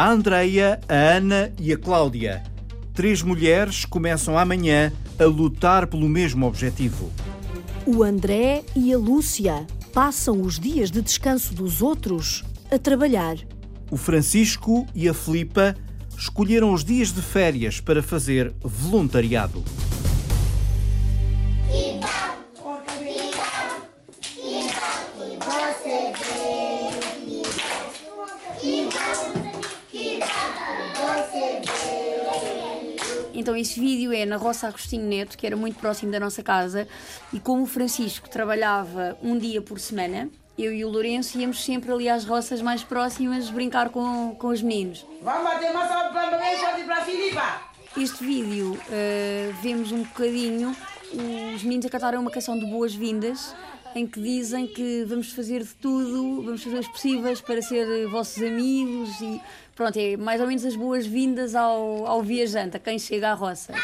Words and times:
a 0.00 0.08
Andreia, 0.08 0.80
a 0.88 0.94
Ana 0.94 1.52
e 1.60 1.74
a 1.74 1.76
Cláudia. 1.76 2.42
Três 2.94 3.20
mulheres 3.20 3.84
começam 3.84 4.38
amanhã 4.38 4.90
a 5.18 5.24
lutar 5.26 5.86
pelo 5.86 6.08
mesmo 6.08 6.46
objetivo. 6.46 7.12
O 7.84 8.02
André 8.02 8.64
e 8.74 8.94
a 8.94 8.96
Lúcia 8.96 9.66
passam 9.92 10.40
os 10.40 10.58
dias 10.58 10.90
de 10.90 11.02
descanso 11.02 11.52
dos 11.52 11.82
outros 11.82 12.42
a 12.70 12.78
trabalhar. 12.78 13.36
O 13.90 13.98
Francisco 13.98 14.86
e 14.94 15.06
a 15.06 15.12
Filipa 15.12 15.76
escolheram 16.16 16.72
os 16.72 16.82
dias 16.82 17.12
de 17.12 17.20
férias 17.20 17.78
para 17.78 18.02
fazer 18.02 18.54
voluntariado. 18.62 19.62
Então 33.40 33.56
esse 33.56 33.80
vídeo 33.80 34.12
é 34.12 34.26
na 34.26 34.36
Roça 34.36 34.68
Agostinho 34.68 35.06
Neto, 35.06 35.38
que 35.38 35.46
era 35.46 35.56
muito 35.56 35.78
próximo 35.78 36.12
da 36.12 36.20
nossa 36.20 36.42
casa, 36.42 36.86
e 37.32 37.40
como 37.40 37.62
o 37.62 37.66
Francisco 37.66 38.28
trabalhava 38.28 39.16
um 39.22 39.38
dia 39.38 39.62
por 39.62 39.80
semana, 39.80 40.28
eu 40.58 40.74
e 40.74 40.84
o 40.84 40.90
Lourenço 40.90 41.38
íamos 41.38 41.64
sempre 41.64 41.90
ali 41.90 42.06
às 42.06 42.26
roças 42.26 42.60
mais 42.60 42.84
próximas 42.84 43.48
brincar 43.48 43.88
com, 43.88 44.36
com 44.38 44.48
os 44.48 44.60
meninos. 44.60 45.06
Vamos 45.22 45.42
bater 45.42 45.72
massa 45.72 46.10
para 46.10 47.02
Filipa! 47.02 47.62
Este 47.96 48.22
vídeo 48.22 48.74
uh, 48.74 49.52
vemos 49.62 49.90
um 49.90 50.02
bocadinho 50.02 50.76
os 51.54 51.62
meninos 51.62 51.86
a 51.86 51.90
cantarem 51.90 52.18
uma 52.18 52.30
canção 52.30 52.58
de 52.58 52.66
boas-vindas 52.66 53.54
em 53.94 54.06
que 54.06 54.20
dizem 54.20 54.66
que 54.66 55.04
vamos 55.04 55.32
fazer 55.32 55.62
de 55.62 55.74
tudo, 55.74 56.42
vamos 56.42 56.62
fazer 56.62 56.78
os 56.78 56.88
possíveis 56.88 57.40
para 57.40 57.60
ser 57.60 58.06
vossos 58.08 58.42
amigos 58.42 59.20
e 59.20 59.40
pronto, 59.74 59.98
é 59.98 60.16
mais 60.16 60.40
ou 60.40 60.46
menos 60.46 60.64
as 60.64 60.76
boas-vindas 60.76 61.54
ao, 61.54 62.06
ao 62.06 62.22
viajante, 62.22 62.76
a 62.76 62.80
quem 62.80 62.98
chega 62.98 63.30
à 63.30 63.34
roça. 63.34 63.74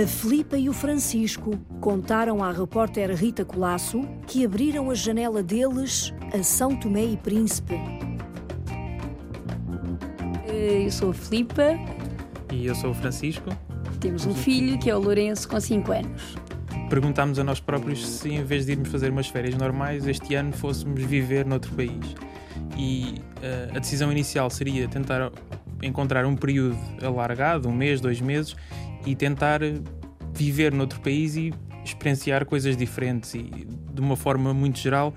A 0.00 0.06
Filipa 0.06 0.56
e 0.56 0.68
o 0.68 0.72
Francisco 0.72 1.58
contaram 1.80 2.44
à 2.44 2.52
repórter 2.52 3.12
Rita 3.16 3.44
Colasso 3.44 4.02
que 4.28 4.44
abriram 4.44 4.92
a 4.92 4.94
janela 4.94 5.42
deles 5.42 6.14
a 6.32 6.40
São 6.40 6.76
Tomé 6.76 7.04
e 7.04 7.16
Príncipe. 7.16 7.74
Eh, 10.46 10.84
eu 10.84 10.90
sou 10.92 11.10
a 11.10 11.14
Filipa. 11.14 11.76
E 12.52 12.66
eu 12.66 12.76
sou 12.76 12.90
o 12.90 12.94
Francisco. 12.94 13.50
Temos 13.98 14.24
um 14.24 14.34
filho 14.36 14.78
que 14.78 14.88
é 14.88 14.94
o 14.94 15.00
Lourenço, 15.00 15.48
com 15.48 15.58
5 15.58 15.90
anos. 15.90 16.36
Perguntámos 16.88 17.36
a 17.40 17.42
nós 17.42 17.58
próprios 17.58 18.06
se, 18.06 18.28
em 18.28 18.44
vez 18.44 18.66
de 18.66 18.72
irmos 18.72 18.90
fazer 18.90 19.10
umas 19.10 19.26
férias 19.26 19.56
normais, 19.56 20.06
este 20.06 20.36
ano 20.36 20.52
fôssemos 20.52 21.02
viver 21.02 21.44
noutro 21.44 21.74
país. 21.74 22.14
E 22.76 23.16
uh, 23.38 23.76
a 23.76 23.78
decisão 23.80 24.12
inicial 24.12 24.48
seria 24.48 24.86
tentar 24.86 25.32
encontrar 25.82 26.26
um 26.26 26.36
período 26.36 26.78
alargado, 27.02 27.68
um 27.68 27.72
mês, 27.72 28.00
dois 28.00 28.20
meses, 28.20 28.56
e 29.06 29.14
tentar 29.14 29.60
viver 30.32 30.72
noutro 30.72 31.00
país 31.00 31.36
e 31.36 31.52
experienciar 31.84 32.44
coisas 32.44 32.76
diferentes 32.76 33.34
e 33.34 33.42
de 33.42 34.00
uma 34.00 34.16
forma 34.16 34.52
muito 34.52 34.78
geral 34.78 35.14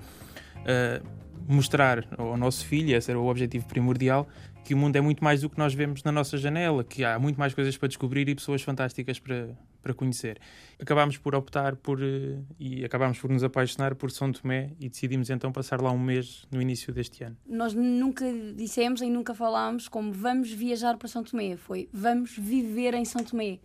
uh, 0.60 1.06
mostrar 1.46 2.04
ao 2.16 2.36
nosso 2.36 2.64
filho, 2.66 2.96
esse 2.96 3.10
era 3.10 3.18
o 3.18 3.26
objetivo 3.26 3.66
primordial, 3.66 4.26
que 4.64 4.74
o 4.74 4.76
mundo 4.76 4.96
é 4.96 5.00
muito 5.00 5.22
mais 5.22 5.40
do 5.40 5.50
que 5.50 5.58
nós 5.58 5.74
vemos 5.74 6.02
na 6.02 6.12
nossa 6.12 6.38
janela, 6.38 6.84
que 6.84 7.04
há 7.04 7.18
muito 7.18 7.38
mais 7.38 7.52
coisas 7.52 7.76
para 7.76 7.88
descobrir 7.88 8.28
e 8.28 8.34
pessoas 8.34 8.62
fantásticas 8.62 9.18
para, 9.18 9.48
para 9.82 9.92
conhecer. 9.92 10.38
Acabámos 10.80 11.18
por 11.18 11.34
optar 11.34 11.76
por 11.76 12.00
uh, 12.00 12.44
e 12.58 12.84
acabámos 12.84 13.18
por 13.18 13.30
nos 13.30 13.42
apaixonar 13.42 13.94
por 13.94 14.10
São 14.10 14.32
Tomé 14.32 14.70
e 14.80 14.88
decidimos 14.88 15.28
então 15.30 15.52
passar 15.52 15.80
lá 15.80 15.90
um 15.90 15.98
mês 15.98 16.46
no 16.50 16.62
início 16.62 16.92
deste 16.92 17.24
ano. 17.24 17.36
Nós 17.46 17.74
nunca 17.74 18.24
dissemos 18.54 19.02
e 19.02 19.10
nunca 19.10 19.34
falámos 19.34 19.88
como 19.88 20.12
vamos 20.12 20.50
viajar 20.50 20.96
para 20.96 21.08
São 21.08 21.22
Tomé, 21.22 21.56
foi 21.56 21.88
vamos 21.92 22.36
viver 22.36 22.94
em 22.94 23.04
São 23.04 23.22
Tomé 23.22 23.58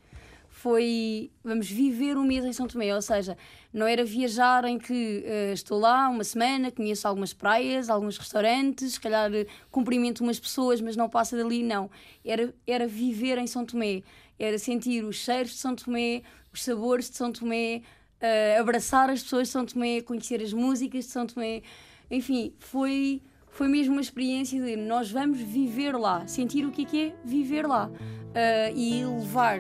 foi 0.57 1.29
vamos 1.43 1.69
viver 1.69 2.17
um 2.17 2.23
mês 2.23 2.43
em 2.43 2.51
São 2.51 2.67
Tomé, 2.67 2.93
ou 2.95 3.01
seja, 3.01 3.37
não 3.71 3.85
era 3.85 4.03
viajar 4.03 4.65
em 4.65 4.79
que 4.79 5.23
uh, 5.23 5.53
estou 5.53 5.79
lá 5.79 6.09
uma 6.09 6.23
semana, 6.23 6.71
conheço 6.71 7.07
algumas 7.07 7.31
praias, 7.31 7.91
alguns 7.91 8.17
restaurantes, 8.17 8.93
se 8.93 8.99
calhar 8.99 9.31
uh, 9.31 9.45
cumprimento 9.69 10.23
umas 10.23 10.39
pessoas, 10.39 10.81
mas 10.81 10.95
não 10.95 11.07
passa 11.07 11.37
dali, 11.37 11.61
não. 11.61 11.91
Era, 12.25 12.51
era 12.65 12.87
viver 12.87 13.37
em 13.37 13.45
São 13.45 13.63
Tomé, 13.63 14.01
era 14.39 14.57
sentir 14.57 15.03
os 15.03 15.15
cheiros 15.17 15.51
de 15.51 15.57
São 15.57 15.75
Tomé, 15.75 16.21
os 16.53 16.63
sabores 16.63 17.09
de 17.09 17.17
São 17.17 17.31
Tomé, 17.31 17.81
uh, 18.21 18.59
abraçar 18.59 19.09
as 19.09 19.23
pessoas 19.23 19.47
de 19.47 19.53
São 19.53 19.65
Tomé, 19.65 20.01
conhecer 20.01 20.41
as 20.41 20.53
músicas 20.53 21.05
de 21.05 21.11
São 21.11 21.25
Tomé, 21.25 21.61
enfim, 22.09 22.53
foi 22.59 23.21
foi 23.57 23.67
mesmo 23.67 23.93
uma 23.93 24.01
experiência 24.01 24.61
de 24.61 24.75
nós 24.75 25.11
vamos 25.11 25.39
viver 25.39 25.97
lá, 25.97 26.27
sentir 26.27 26.63
o 26.63 26.69
que 26.69 26.85
é, 26.95 27.07
é 27.07 27.13
viver 27.25 27.65
lá 27.65 27.89
uh, 27.89 28.77
e 28.77 29.03
levar 29.03 29.59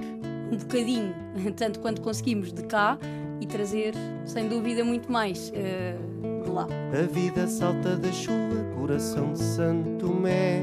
um 0.51 0.55
bocadinho, 0.55 1.15
tanto 1.57 1.79
quanto 1.79 2.01
conseguimos, 2.01 2.53
de 2.53 2.63
cá 2.63 2.99
e 3.41 3.47
trazer, 3.47 3.95
sem 4.23 4.47
dúvida, 4.47 4.83
muito 4.83 5.11
mais 5.11 5.49
uh, 5.49 6.43
de 6.43 6.49
lá. 6.51 6.67
A 6.93 7.11
vida 7.11 7.47
salta 7.47 7.97
da 7.97 8.11
chuva, 8.11 8.63
coração 8.75 9.33
de 9.33 9.39
Santo 9.39 10.05
Tomé. 10.05 10.61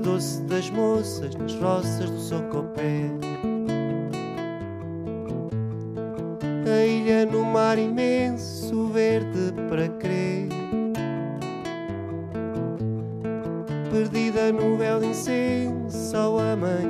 Doce 0.00 0.42
das 0.42 0.68
moças 0.70 1.34
nas 1.34 1.54
roças 1.54 2.10
do 2.10 2.18
Socopé. 2.18 3.10
A 6.66 6.86
ilha 6.86 7.26
no 7.26 7.44
mar 7.44 7.78
imenso, 7.78 8.86
verde 8.88 9.52
para 9.68 9.88
crer. 9.88 10.48
perdida 13.90 14.52
no 14.52 14.76
véu 14.76 15.00
de 15.00 15.06
incenso 15.06 16.16
ao 16.16 16.38
amanhecer. 16.38 16.89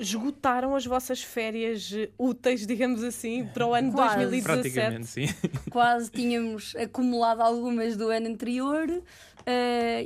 Esgotaram 0.00 0.74
as 0.76 0.86
vossas 0.86 1.22
férias 1.22 1.92
eh, 1.92 2.08
úteis, 2.18 2.66
digamos 2.66 3.02
assim, 3.02 3.44
para 3.46 3.66
o 3.66 3.74
ano 3.74 3.92
Quase. 3.92 4.26
2017? 4.26 4.42
Praticamente, 4.44 5.06
sim. 5.06 5.26
Quase 5.70 6.10
tínhamos 6.10 6.74
acumulado 6.76 7.40
algumas 7.40 7.96
do 7.96 8.08
ano 8.08 8.28
anterior 8.28 8.88
uh, 8.88 9.02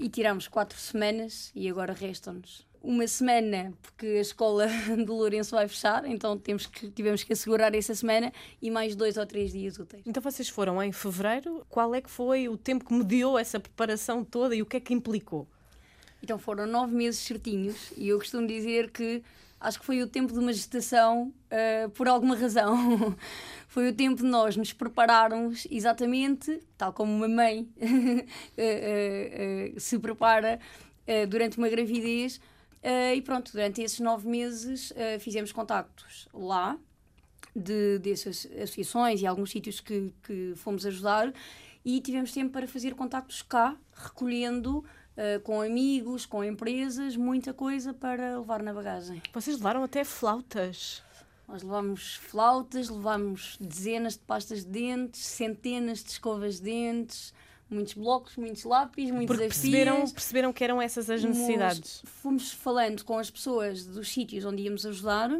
e 0.00 0.08
tirámos 0.08 0.48
quatro 0.48 0.78
semanas 0.78 1.52
e 1.54 1.68
agora 1.68 1.92
restam-nos 1.92 2.66
uma 2.82 3.06
semana, 3.06 3.72
porque 3.80 4.06
a 4.06 4.20
escola 4.20 4.66
de 4.96 5.04
Lourenço 5.04 5.54
vai 5.54 5.68
fechar, 5.68 6.04
então 6.04 6.36
temos 6.36 6.66
que, 6.66 6.90
tivemos 6.90 7.22
que 7.22 7.32
assegurar 7.32 7.72
essa 7.74 7.94
semana 7.94 8.32
e 8.60 8.70
mais 8.70 8.96
dois 8.96 9.16
ou 9.16 9.24
três 9.24 9.52
dias 9.52 9.78
úteis. 9.78 10.02
Então 10.04 10.20
vocês 10.20 10.48
foram 10.48 10.82
em 10.82 10.90
fevereiro. 10.90 11.64
Qual 11.68 11.94
é 11.94 12.00
que 12.00 12.10
foi 12.10 12.48
o 12.48 12.56
tempo 12.56 12.84
que 12.84 12.92
mediou 12.92 13.38
essa 13.38 13.60
preparação 13.60 14.24
toda 14.24 14.54
e 14.56 14.62
o 14.62 14.66
que 14.66 14.78
é 14.78 14.80
que 14.80 14.92
implicou? 14.92 15.46
Então 16.22 16.38
foram 16.38 16.66
nove 16.66 16.94
meses 16.94 17.20
certinhos 17.20 17.92
e 17.96 18.08
eu 18.08 18.18
costumo 18.18 18.46
dizer 18.46 18.90
que 18.90 19.22
acho 19.62 19.80
que 19.80 19.86
foi 19.86 20.02
o 20.02 20.06
tempo 20.06 20.32
de 20.32 20.38
uma 20.38 20.52
gestação 20.52 21.32
uh, 21.50 21.90
por 21.90 22.08
alguma 22.08 22.36
razão. 22.36 23.16
foi 23.68 23.88
o 23.88 23.92
tempo 23.92 24.22
de 24.22 24.28
nós 24.28 24.56
nos 24.56 24.72
prepararmos 24.72 25.66
exatamente, 25.70 26.60
tal 26.76 26.92
como 26.92 27.12
uma 27.12 27.28
mãe 27.28 27.68
uh, 27.76 29.74
uh, 29.76 29.80
se 29.80 29.98
prepara 29.98 30.60
durante 31.28 31.58
uma 31.58 31.68
gravidez. 31.68 32.40
e 33.14 33.20
pronto, 33.22 33.50
durante 33.50 33.82
esses 33.82 33.98
nove 33.98 34.28
meses 34.28 34.92
fizemos 35.18 35.50
contactos 35.50 36.28
lá, 36.32 36.78
de, 37.54 37.98
dessas 37.98 38.46
associações 38.62 39.20
e 39.20 39.26
alguns 39.26 39.50
sítios 39.50 39.80
que, 39.80 40.14
que 40.22 40.52
fomos 40.54 40.86
ajudar, 40.86 41.32
e 41.84 42.00
tivemos 42.00 42.32
tempo 42.32 42.52
para 42.52 42.68
fazer 42.68 42.94
contactos 42.94 43.42
cá, 43.42 43.76
recolhendo 43.92 44.84
uh, 45.16 45.40
com 45.40 45.60
amigos, 45.60 46.26
com 46.26 46.44
empresas, 46.44 47.16
muita 47.16 47.52
coisa 47.52 47.92
para 47.92 48.38
levar 48.38 48.62
na 48.62 48.72
bagagem. 48.72 49.22
Vocês 49.32 49.56
levaram 49.56 49.82
até 49.82 50.04
flautas. 50.04 51.02
Nós 51.48 51.62
levamos 51.62 52.14
flautas, 52.14 52.88
levamos 52.88 53.56
dezenas 53.60 54.14
de 54.14 54.20
pastas 54.20 54.64
de 54.64 54.70
dentes, 54.70 55.20
centenas 55.20 56.02
de 56.02 56.10
escovas 56.10 56.56
de 56.56 56.62
dentes, 56.62 57.34
muitos 57.68 57.94
blocos, 57.94 58.36
muitos 58.36 58.64
lápis, 58.64 59.10
muitos 59.10 59.26
Porque 59.26 59.48
perceberam, 59.48 60.08
perceberam 60.08 60.52
que 60.52 60.64
eram 60.64 60.80
essas 60.80 61.10
as 61.10 61.22
necessidades. 61.22 62.02
Fomos 62.04 62.52
falando 62.52 63.04
com 63.04 63.18
as 63.18 63.30
pessoas 63.30 63.84
dos 63.84 64.08
sítios 64.12 64.44
onde 64.44 64.62
íamos 64.62 64.86
ajudar 64.86 65.30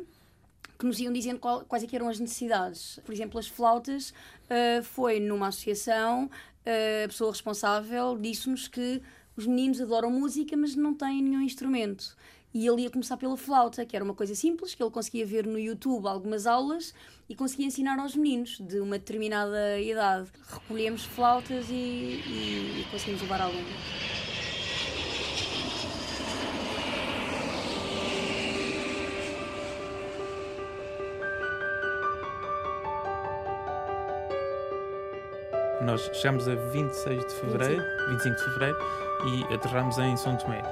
que 0.83 0.87
nos 0.87 0.99
iam 0.99 1.13
dizendo 1.13 1.39
qual, 1.39 1.65
quais 1.65 1.85
é 1.85 1.97
eram 1.97 2.09
as 2.09 2.19
necessidades. 2.19 2.99
Por 3.05 3.13
exemplo, 3.15 3.39
as 3.39 3.47
flautas 3.47 4.11
uh, 4.11 4.83
foi 4.83 5.21
numa 5.21 5.47
associação, 5.47 6.25
uh, 6.25 7.05
a 7.05 7.09
pessoa 7.09 7.31
responsável 7.31 8.19
disse-nos 8.21 8.67
que 8.67 9.01
os 9.37 9.47
meninos 9.47 9.81
adoram 9.81 10.11
música, 10.11 10.57
mas 10.57 10.77
não 10.77 10.95
têm 10.95 11.23
nenhum 11.23 11.43
instrumento. 11.43 12.17
E 12.55 12.67
ele 12.67 12.83
ia 12.83 12.91
começar 12.91 13.17
pela 13.17 13.37
flauta, 13.37 13.85
que 13.87 13.97
era 13.97 14.05
uma 14.05 14.15
coisa 14.15 14.35
simples, 14.35 14.75
que 14.75 14.83
ele 14.83 14.91
conseguia 14.91 15.25
ver 15.25 15.47
no 15.47 15.59
YouTube 15.59 16.07
algumas 16.07 16.47
aulas 16.47 16.93
e 17.29 17.35
conseguia 17.35 17.67
ensinar 17.67 17.99
aos 17.99 18.15
meninos 18.15 18.59
de 18.61 18.79
uma 18.79 18.99
determinada 18.99 19.81
idade. 19.81 20.29
Recolhemos 20.47 21.05
flautas 21.05 21.71
e, 21.71 21.73
e, 21.73 22.87
conseguimos 22.91 23.23
levar 23.23 23.41
alunos. 23.41 24.32
Nós 35.83 36.09
chegamos 36.15 36.47
a 36.47 36.55
26 36.55 37.27
de 37.27 37.35
fevereiro, 37.35 37.83
25 38.11 38.37
de 38.37 38.45
fevereiro, 38.45 38.79
e 39.27 39.55
aterramos 39.55 39.99
em 39.99 40.17
São 40.17 40.37
Tomé. 40.37 40.63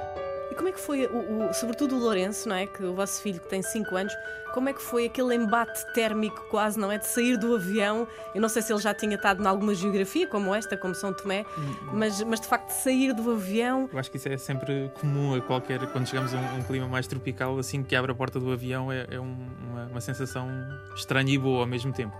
E 0.49 0.55
como 0.55 0.69
é 0.69 0.71
que 0.71 0.79
foi, 0.79 1.05
o, 1.05 1.49
o, 1.49 1.53
sobretudo 1.53 1.95
o 1.95 1.99
Lourenço, 1.99 2.47
não 2.47 2.55
é? 2.55 2.65
Que 2.65 2.83
o 2.83 2.93
vosso 2.93 3.21
filho 3.21 3.39
que 3.39 3.47
tem 3.47 3.61
5 3.61 3.93
anos, 3.95 4.13
como 4.53 4.69
é 4.69 4.73
que 4.73 4.81
foi 4.81 5.05
aquele 5.05 5.35
embate 5.35 5.85
térmico 5.93 6.45
quase, 6.49 6.79
não 6.79 6.89
é? 6.89 6.97
De 6.97 7.07
sair 7.07 7.37
do 7.37 7.55
avião. 7.55 8.07
Eu 8.33 8.41
não 8.41 8.47
sei 8.47 8.61
se 8.61 8.71
ele 8.71 8.81
já 8.81 8.93
tinha 8.93 9.15
estado 9.15 9.43
em 9.43 9.47
alguma 9.47 9.75
geografia 9.75 10.27
como 10.27 10.55
esta, 10.55 10.77
como 10.77 10.95
São 10.95 11.13
Tomé, 11.13 11.45
mas, 11.91 12.21
mas 12.23 12.39
de 12.39 12.47
facto 12.47 12.67
de 12.67 12.73
sair 12.73 13.13
do 13.13 13.31
avião. 13.31 13.89
Eu 13.91 13.99
acho 13.99 14.09
que 14.09 14.15
isso 14.15 14.29
é 14.29 14.37
sempre 14.37 14.91
comum 14.99 15.35
a 15.35 15.41
qualquer. 15.41 15.85
Quando 15.87 16.07
chegamos 16.07 16.33
a 16.33 16.37
um, 16.37 16.59
um 16.59 16.63
clima 16.63 16.87
mais 16.87 17.05
tropical, 17.05 17.57
assim 17.57 17.83
que 17.83 17.95
abre 17.95 18.11
a 18.11 18.15
porta 18.15 18.39
do 18.39 18.51
avião, 18.51 18.91
é, 18.91 19.07
é 19.09 19.19
um, 19.19 19.35
uma, 19.69 19.85
uma 19.87 20.01
sensação 20.01 20.47
estranha 20.95 21.33
e 21.33 21.37
boa 21.37 21.61
ao 21.61 21.67
mesmo 21.67 21.91
tempo. 21.91 22.15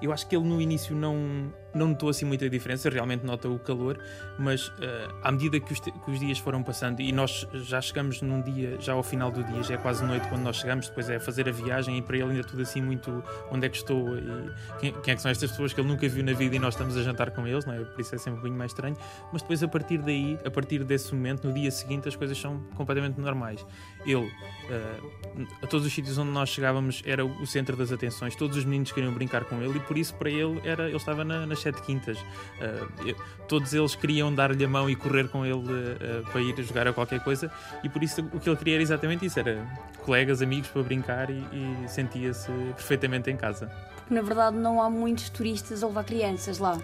Eu 0.00 0.12
acho 0.12 0.26
que 0.26 0.36
ele 0.36 0.44
no 0.44 0.60
início 0.60 0.94
não, 0.94 1.52
não 1.74 1.88
notou 1.88 2.08
assim 2.08 2.24
muita 2.24 2.48
diferença, 2.48 2.88
realmente 2.88 3.24
nota 3.24 3.48
o 3.48 3.58
calor, 3.58 3.98
mas 4.38 4.68
uh, 4.68 5.14
à 5.22 5.30
medida 5.32 5.58
que 5.60 5.72
os, 5.72 5.80
que 5.80 6.10
os, 6.10 6.20
dias 6.20 6.38
foram 6.38 6.62
passando 6.62 7.00
e 7.00 7.12
nós 7.12 7.46
já 7.52 7.80
chegamos 7.80 8.22
num 8.22 8.40
dia, 8.40 8.76
já 8.80 8.92
ao 8.92 9.02
final 9.02 9.30
do 9.30 9.42
dia, 9.44 9.62
já 9.62 9.74
é 9.74 9.76
quase 9.76 10.04
noite 10.04 10.28
quando 10.28 10.42
nós 10.42 10.56
chegamos, 10.56 10.88
depois 10.88 11.08
é 11.10 11.18
fazer 11.18 11.48
a 11.48 11.52
viagem 11.52 11.98
e 11.98 12.02
para 12.02 12.16
ele 12.16 12.30
ainda 12.30 12.44
tudo 12.44 12.62
assim 12.62 12.80
muito 12.80 13.22
onde 13.50 13.66
é 13.66 13.68
que 13.68 13.76
estou 13.76 14.16
e 14.16 14.50
quem, 14.78 14.92
quem 14.92 15.12
é 15.12 15.16
que 15.16 15.22
são 15.22 15.30
estas 15.30 15.50
pessoas 15.50 15.72
que 15.72 15.80
ele 15.80 15.88
nunca 15.88 16.08
viu 16.08 16.24
na 16.24 16.32
vida 16.32 16.56
e 16.56 16.58
nós 16.58 16.74
estamos 16.74 16.96
a 16.96 17.02
jantar 17.02 17.30
com 17.30 17.46
eles, 17.46 17.64
não 17.64 17.74
é? 17.74 17.84
por 17.84 18.00
isso 18.00 18.14
é 18.14 18.18
sempre 18.18 18.32
um 18.32 18.36
bocadinho 18.36 18.58
mais 18.58 18.70
estranho, 18.70 18.96
mas 19.32 19.42
depois 19.42 19.62
a 19.62 19.68
partir 19.68 19.98
daí, 19.98 20.38
a 20.44 20.50
partir 20.50 20.84
desse 20.84 21.14
momento, 21.14 21.46
no 21.46 21.52
dia 21.52 21.70
seguinte, 21.70 22.08
as 22.08 22.16
coisas 22.16 22.38
são 22.38 22.60
completamente 22.74 23.20
normais. 23.20 23.64
Ele, 24.04 24.26
uh, 24.26 25.46
a 25.62 25.66
todos 25.66 25.86
os 25.86 25.92
sítios 25.92 26.18
onde 26.18 26.30
nós 26.30 26.48
chegávamos, 26.48 27.02
era 27.04 27.24
o 27.24 27.46
centro 27.46 27.76
das 27.76 27.90
atenções, 27.92 28.36
todos 28.36 28.56
os 28.56 28.64
meninos 28.64 28.92
queriam 28.92 29.12
brincar 29.12 29.44
com 29.44 29.60
ele 29.62 29.78
e 29.78 29.80
por 29.80 29.96
isso 29.96 30.14
para 30.14 30.30
ele 30.30 30.60
era, 30.64 30.86
ele 30.86 30.96
estava 30.96 31.24
na, 31.24 31.46
nas 31.46 31.63
sete 31.64 31.82
quintas. 31.82 32.18
Uh, 32.18 33.14
todos 33.48 33.74
eles 33.74 33.94
queriam 33.94 34.34
dar-lhe 34.34 34.64
a 34.64 34.68
mão 34.68 34.88
e 34.88 34.94
correr 34.94 35.28
com 35.28 35.44
ele 35.44 35.54
uh, 35.54 36.24
para 36.30 36.40
ir 36.40 36.62
jogar 36.62 36.86
a 36.86 36.92
qualquer 36.92 37.20
coisa, 37.20 37.50
e 37.82 37.88
por 37.88 38.02
isso 38.02 38.22
o 38.32 38.38
que 38.38 38.48
ele 38.48 38.56
queria 38.56 38.74
era 38.74 38.82
exatamente 38.82 39.26
isso: 39.26 39.38
era 39.38 39.66
colegas, 40.04 40.40
amigos 40.42 40.68
para 40.68 40.82
brincar 40.82 41.30
e, 41.30 41.42
e 41.52 41.88
sentia-se 41.88 42.50
perfeitamente 42.76 43.30
em 43.30 43.36
casa. 43.36 43.70
Porque 43.96 44.14
na 44.14 44.22
verdade 44.22 44.56
não 44.56 44.80
há 44.80 44.90
muitos 44.90 45.28
turistas 45.30 45.82
a 45.82 45.86
levar 45.86 46.04
crianças 46.04 46.58
lá. 46.58 46.78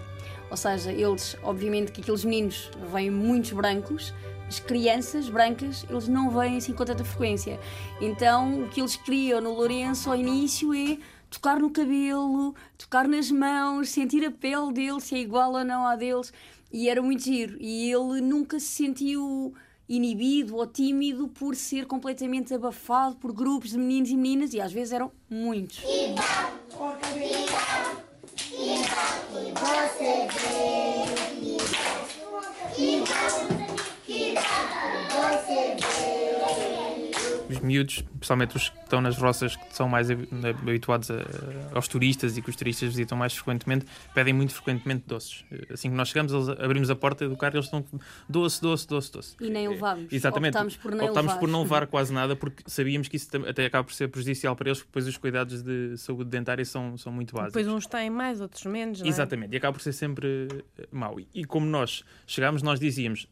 Ou 0.49 0.57
seja, 0.57 0.91
eles, 0.91 1.37
obviamente 1.43 1.91
que 1.91 2.01
aqueles 2.01 2.25
meninos 2.25 2.69
vêm 2.91 3.09
muitos 3.09 3.51
brancos, 3.53 4.13
as 4.47 4.59
crianças 4.59 5.29
brancas, 5.29 5.85
eles 5.89 6.09
não 6.09 6.29
vêm 6.29 6.57
assim 6.57 6.73
com 6.73 6.83
tanta 6.83 7.05
frequência. 7.05 7.57
Então, 8.01 8.63
o 8.63 8.67
que 8.67 8.81
eles 8.81 8.97
criam 8.97 9.39
no 9.39 9.53
Lourenço 9.53 10.09
ao 10.09 10.15
início 10.17 10.73
é 10.73 10.97
tocar 11.31 11.59
no 11.59 11.71
cabelo, 11.71 12.53
tocar 12.77 13.07
nas 13.07 13.31
mãos, 13.31 13.89
sentir 13.89 14.23
a 14.25 14.29
pele 14.29 14.71
deles, 14.73 15.05
se 15.05 15.15
é 15.15 15.19
igual 15.19 15.53
ou 15.53 15.63
não 15.63 15.87
à 15.87 15.95
deles. 15.95 16.31
E 16.71 16.87
era 16.89 17.01
muito 17.01 17.23
giro. 17.23 17.57
E 17.59 17.91
ele 17.91 18.21
nunca 18.21 18.59
se 18.59 18.67
sentiu 18.67 19.53
inibido 19.89 20.55
ou 20.57 20.67
tímido 20.67 21.27
por 21.29 21.55
ser 21.55 21.85
completamente 21.85 22.53
abafado 22.53 23.15
por 23.15 23.33
grupos 23.33 23.71
de 23.71 23.77
meninos 23.77 24.09
e 24.09 24.15
meninas, 24.15 24.53
e 24.53 24.61
às 24.61 24.71
vezes 24.71 24.93
eram 24.93 25.11
muitos. 25.29 25.81
E 25.83 26.15
você 29.53 30.03
vê, 34.07 34.33
você 35.09 35.75
vê 35.75 36.90
miúdos, 37.63 38.01
principalmente 38.01 38.55
os 38.57 38.69
que 38.69 38.79
estão 38.79 39.01
nas 39.01 39.17
roças 39.17 39.55
que 39.55 39.75
são 39.75 39.87
mais 39.87 40.09
habituados 40.09 41.09
a, 41.11 41.15
aos 41.73 41.87
turistas 41.87 42.37
e 42.37 42.41
que 42.41 42.49
os 42.49 42.55
turistas 42.55 42.89
visitam 42.89 43.17
mais 43.17 43.33
frequentemente, 43.33 43.85
pedem 44.13 44.33
muito 44.33 44.53
frequentemente 44.53 45.03
doces. 45.07 45.43
Assim 45.71 45.89
que 45.89 45.95
nós 45.95 46.09
chegamos, 46.09 46.33
eles, 46.33 46.49
abrimos 46.59 46.89
a 46.89 46.95
porta 46.95 47.27
do 47.27 47.37
carro 47.37 47.55
e 47.55 47.57
eles 47.57 47.65
estão 47.65 47.85
doce, 48.27 48.61
doce, 48.61 48.87
doce, 48.87 49.11
doce. 49.11 49.35
E 49.39 49.49
nem 49.49 49.67
levamos. 49.67 50.11
Exatamente. 50.11 50.55
Optámos 50.55 50.77
por 50.77 50.91
não 50.91 51.05
Optámos 51.05 51.31
levar. 51.31 51.39
por 51.39 51.49
não 51.49 51.61
levar 51.63 51.87
quase 51.87 52.13
nada 52.13 52.35
porque 52.35 52.63
sabíamos 52.67 53.07
que 53.07 53.15
isso 53.15 53.29
até 53.47 53.65
acaba 53.65 53.83
por 53.83 53.93
ser 53.93 54.07
prejudicial 54.07 54.55
para 54.55 54.69
eles, 54.69 54.79
porque 54.79 54.89
depois 54.89 55.07
os 55.07 55.17
cuidados 55.17 55.61
de 55.61 55.97
saúde 55.97 56.29
dentária 56.29 56.65
são, 56.65 56.97
são 56.97 57.11
muito 57.11 57.33
básicos. 57.33 57.53
Depois 57.53 57.67
uns 57.67 57.87
têm 57.87 58.09
mais, 58.09 58.41
outros 58.41 58.65
menos. 58.65 59.01
É? 59.01 59.07
Exatamente. 59.07 59.53
E 59.53 59.57
acaba 59.57 59.73
por 59.73 59.81
ser 59.81 59.93
sempre 59.93 60.47
eh, 60.77 60.87
mau. 60.91 61.19
E, 61.19 61.27
e 61.33 61.45
como 61.45 61.65
nós 61.65 62.03
chegámos, 62.27 62.61
nós 62.61 62.79
dizíamos, 62.79 63.27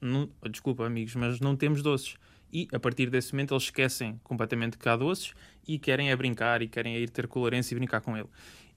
desculpa 0.49 0.85
amigos, 0.85 1.15
mas 1.15 1.39
não 1.39 1.55
temos 1.55 1.81
doces 1.81 2.15
e 2.51 2.67
a 2.73 2.79
partir 2.79 3.09
desse 3.09 3.33
momento 3.33 3.53
eles 3.53 3.63
esquecem 3.63 4.19
completamente 4.23 4.77
que 4.77 4.87
há 4.89 4.95
doces 4.95 5.33
e 5.67 5.77
querem 5.77 6.11
é 6.11 6.15
brincar 6.15 6.61
e 6.61 6.67
querem 6.67 6.95
é 6.95 6.99
ir 6.99 7.09
ter 7.09 7.27
com 7.27 7.39
o 7.39 7.41
Lourenço 7.41 7.73
e 7.73 7.75
brincar 7.75 8.01
com 8.01 8.17
ele. 8.17 8.27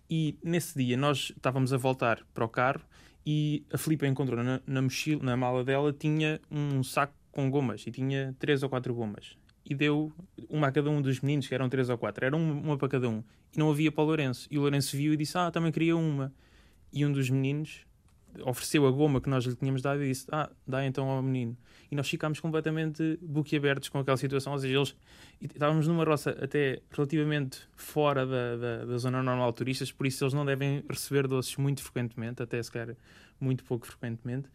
E 0.09 0.37
nesse 0.43 0.79
dia 0.79 0.97
nós 0.97 1.33
estávamos 1.37 1.73
a 1.73 1.77
voltar 1.77 2.23
para 2.35 2.45
o 2.45 2.49
carro 2.49 2.83
e 3.25 3.65
a 3.73 3.79
Filipe 3.79 4.07
encontrou 4.07 4.43
na, 4.43 4.61
na 4.67 4.83
mochila, 4.83 5.23
na 5.23 5.37
mala 5.37 5.65
dela, 5.65 5.93
tinha 5.93 6.41
um 6.51 6.83
saco 6.83 7.15
com 7.31 7.51
gomas 7.51 7.87
e 7.87 7.91
tinha 7.91 8.35
três 8.39 8.63
ou 8.63 8.69
quatro 8.69 8.95
gomas. 8.95 9.37
E 9.65 9.75
deu 9.75 10.13
uma 10.51 10.67
a 10.67 10.73
cada 10.73 10.91
um 10.91 11.01
dos 11.01 11.21
meninos, 11.21 11.47
que 11.47 11.55
eram 11.55 11.69
três 11.69 11.89
ou 11.89 11.97
quatro, 11.97 12.25
era 12.27 12.37
uma, 12.37 12.53
uma 12.53 12.77
para 12.77 12.89
cada 12.89 13.09
um. 13.09 13.23
E 13.55 13.59
não 13.59 13.71
havia 13.71 13.93
para 13.93 14.03
o 14.03 14.07
Lourenço. 14.07 14.49
E 14.51 14.59
o 14.59 14.63
Lourenço 14.63 14.97
viu 14.97 15.15
e 15.15 15.17
disse: 15.17 15.39
Ah, 15.39 15.51
também 15.51 15.71
queria 15.71 15.97
uma. 15.97 16.33
E 16.93 17.07
um 17.07 17.13
dos 17.13 17.31
meninos 17.31 17.87
ofereceu 18.45 18.87
a 18.87 18.91
goma 18.91 19.21
que 19.21 19.29
nós 19.29 19.45
lhe 19.45 19.55
tínhamos 19.55 19.83
dado 19.83 20.03
e 20.03 20.09
disse: 20.09 20.27
Ah, 20.31 20.51
dá 20.67 20.85
então 20.85 21.09
ao 21.09 21.23
menino. 21.23 21.57
E 21.91 21.97
nós 21.97 22.09
ficámos 22.09 22.41
completamente 22.41 23.19
boquiabertos 23.21 23.89
com 23.89 23.99
aquela 23.99 24.17
situação. 24.17 24.53
Ou 24.53 24.59
seja, 24.59 24.75
eles 24.75 24.97
estávamos 25.43 25.87
numa 25.87 26.05
roça 26.05 26.31
até 26.41 26.81
relativamente 26.91 27.61
fora 27.77 28.27
da, 28.27 28.57
da, 28.57 28.85
da, 28.87 28.99
zona 28.99 29.23
normal 29.23 29.51
de 29.51 29.57
turistas, 29.57 29.93
por 29.93 30.07
isso 30.07 30.25
eles 30.25 30.33
não 30.33 30.45
devem 30.45 30.83
receber 30.89 31.27
doces 31.27 31.57
muito 31.57 31.83
frequentemente, 31.83 32.43
até 32.43 32.63
sequer 32.63 32.97
muito 33.39 33.65
pouco 33.65 33.87
frequentemente. 33.87 34.49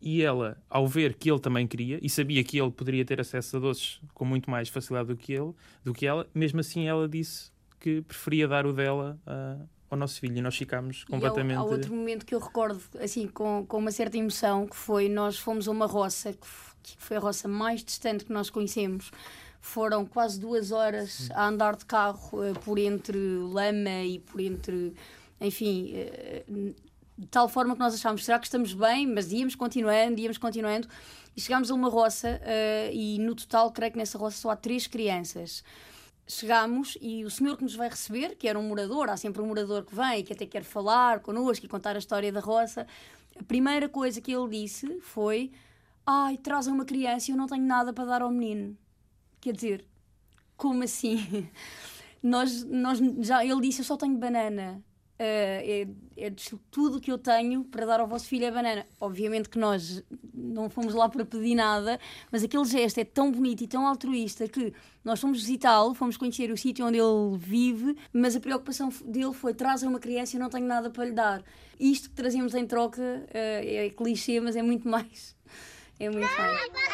E 0.00 0.22
ela, 0.22 0.56
ao 0.70 0.88
ver 0.88 1.14
que 1.14 1.30
ele 1.30 1.38
também 1.38 1.66
queria 1.66 1.98
e 2.00 2.08
sabia 2.08 2.42
que 2.42 2.58
ele 2.58 2.70
poderia 2.70 3.04
ter 3.04 3.20
acesso 3.20 3.58
a 3.58 3.60
doces 3.60 4.00
com 4.14 4.24
muito 4.24 4.50
mais 4.50 4.70
facilidade 4.70 5.08
do 5.08 5.16
que 5.16 5.34
ele, 5.34 5.52
do 5.84 5.92
que 5.92 6.06
ela, 6.06 6.26
mesmo 6.34 6.60
assim 6.60 6.88
ela 6.88 7.06
disse 7.06 7.52
que 7.78 8.00
preferia 8.00 8.48
dar 8.48 8.66
o 8.66 8.72
dela 8.72 9.20
a 9.26 9.58
ao 9.90 9.98
nosso 9.98 10.20
filho 10.20 10.38
e 10.38 10.40
nós 10.40 10.56
ficámos 10.56 11.04
completamente. 11.04 11.56
Há, 11.56 11.60
há 11.60 11.64
outro 11.64 11.92
momento 11.92 12.24
que 12.24 12.34
eu 12.34 12.38
recordo 12.38 12.80
assim 13.00 13.26
com, 13.26 13.66
com 13.66 13.78
uma 13.78 13.90
certa 13.90 14.16
emoção 14.16 14.66
que 14.66 14.76
foi 14.76 15.08
nós 15.08 15.38
fomos 15.38 15.66
a 15.66 15.70
uma 15.70 15.86
roça 15.86 16.32
que 16.32 16.96
foi 16.96 17.16
a 17.16 17.20
roça 17.20 17.48
mais 17.48 17.82
distante 17.82 18.24
que 18.24 18.32
nós 18.32 18.48
conhecemos. 18.48 19.10
Foram 19.60 20.06
quase 20.06 20.40
duas 20.40 20.72
horas 20.72 21.28
a 21.32 21.46
andar 21.46 21.76
de 21.76 21.84
carro 21.84 22.30
uh, 22.32 22.58
por 22.60 22.78
entre 22.78 23.18
lama 23.18 24.02
e 24.04 24.18
por 24.18 24.40
entre, 24.40 24.94
enfim, 25.38 25.92
uh, 26.48 26.74
de 27.18 27.26
tal 27.26 27.46
forma 27.46 27.74
que 27.74 27.80
nós 27.80 27.94
achámos, 27.94 28.24
será 28.24 28.38
que 28.38 28.46
estamos 28.46 28.72
bem? 28.72 29.06
Mas 29.06 29.30
íamos 29.30 29.54
continuando, 29.54 30.18
íamos 30.18 30.38
continuando. 30.38 30.88
E 31.36 31.40
chegámos 31.40 31.70
a 31.70 31.74
uma 31.74 31.90
roça 31.90 32.40
uh, 32.42 32.94
e 32.94 33.18
no 33.18 33.34
total, 33.34 33.70
creio 33.70 33.92
que 33.92 33.98
nessa 33.98 34.16
roça 34.16 34.38
só 34.38 34.50
há 34.50 34.56
três 34.56 34.86
crianças 34.86 35.62
chegamos 36.30 36.96
e 37.00 37.24
o 37.24 37.30
senhor 37.30 37.56
que 37.56 37.62
nos 37.62 37.74
vai 37.74 37.88
receber, 37.88 38.36
que 38.36 38.48
era 38.48 38.58
um 38.58 38.62
morador, 38.62 39.10
há 39.10 39.16
sempre 39.16 39.42
um 39.42 39.46
morador 39.46 39.84
que 39.84 39.94
vem 39.94 40.20
e 40.20 40.22
que 40.22 40.32
até 40.32 40.46
quer 40.46 40.62
falar 40.62 41.20
connosco 41.20 41.66
e 41.66 41.68
contar 41.68 41.96
a 41.96 41.98
história 41.98 42.30
da 42.32 42.40
roça, 42.40 42.86
a 43.38 43.42
primeira 43.42 43.88
coisa 43.88 44.20
que 44.20 44.32
ele 44.32 44.48
disse 44.48 45.00
foi: 45.00 45.50
Ai, 46.06 46.36
trazem 46.36 46.72
uma 46.72 46.84
criança 46.84 47.30
e 47.30 47.34
eu 47.34 47.36
não 47.36 47.46
tenho 47.46 47.64
nada 47.64 47.92
para 47.92 48.04
dar 48.04 48.22
ao 48.22 48.30
menino. 48.30 48.76
Quer 49.40 49.54
dizer, 49.54 49.84
como 50.56 50.82
assim? 50.84 51.48
nós, 52.22 52.64
nós 52.64 52.98
já, 53.20 53.44
ele 53.44 53.60
disse: 53.60 53.80
Eu 53.80 53.84
só 53.84 53.96
tenho 53.96 54.16
banana. 54.16 54.82
É, 55.22 55.86
é 56.16 56.32
tudo 56.70 56.98
que 56.98 57.12
eu 57.12 57.18
tenho 57.18 57.62
para 57.64 57.84
dar 57.84 58.00
ao 58.00 58.06
vosso 58.06 58.26
filho 58.26 58.46
é 58.46 58.50
banana. 58.50 58.86
Obviamente 58.98 59.50
que 59.50 59.58
nós 59.58 60.02
não 60.32 60.70
fomos 60.70 60.94
lá 60.94 61.08
para 61.08 61.24
pedir 61.26 61.54
nada, 61.54 62.00
mas 62.32 62.42
aquele 62.42 62.64
gesto 62.64 62.98
é 62.98 63.04
tão 63.04 63.30
bonito 63.30 63.62
e 63.62 63.66
tão 63.66 63.86
altruísta 63.86 64.48
que 64.48 64.72
nós 65.04 65.20
fomos 65.20 65.40
visitá-lo, 65.40 65.94
fomos 65.94 66.16
conhecer 66.16 66.50
o 66.50 66.56
sítio 66.56 66.86
onde 66.86 66.98
ele 66.98 67.36
vive, 67.36 67.96
mas 68.12 68.34
a 68.34 68.40
preocupação 68.40 68.88
dele 69.04 69.34
foi 69.34 69.52
trazer 69.52 69.86
uma 69.86 70.00
criança 70.00 70.36
e 70.36 70.38
eu 70.38 70.42
não 70.42 70.48
tenho 70.48 70.66
nada 70.66 70.88
para 70.88 71.04
lhe 71.04 71.12
dar. 71.12 71.42
Isto 71.78 72.08
que 72.08 72.14
trazemos 72.14 72.54
em 72.54 72.66
troca 72.66 73.02
é, 73.32 73.86
é 73.86 73.90
clichê, 73.90 74.40
mas 74.40 74.56
é 74.56 74.62
muito 74.62 74.88
mais. 74.88 75.36
É 75.98 76.08
muito 76.08 76.26
mais. 76.34 76.89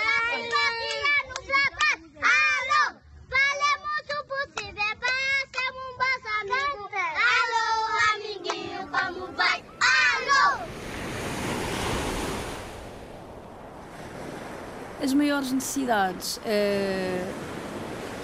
As 15.06 15.14
maiores 15.14 15.52
necessidades, 15.52 16.38
uh, 16.38 17.32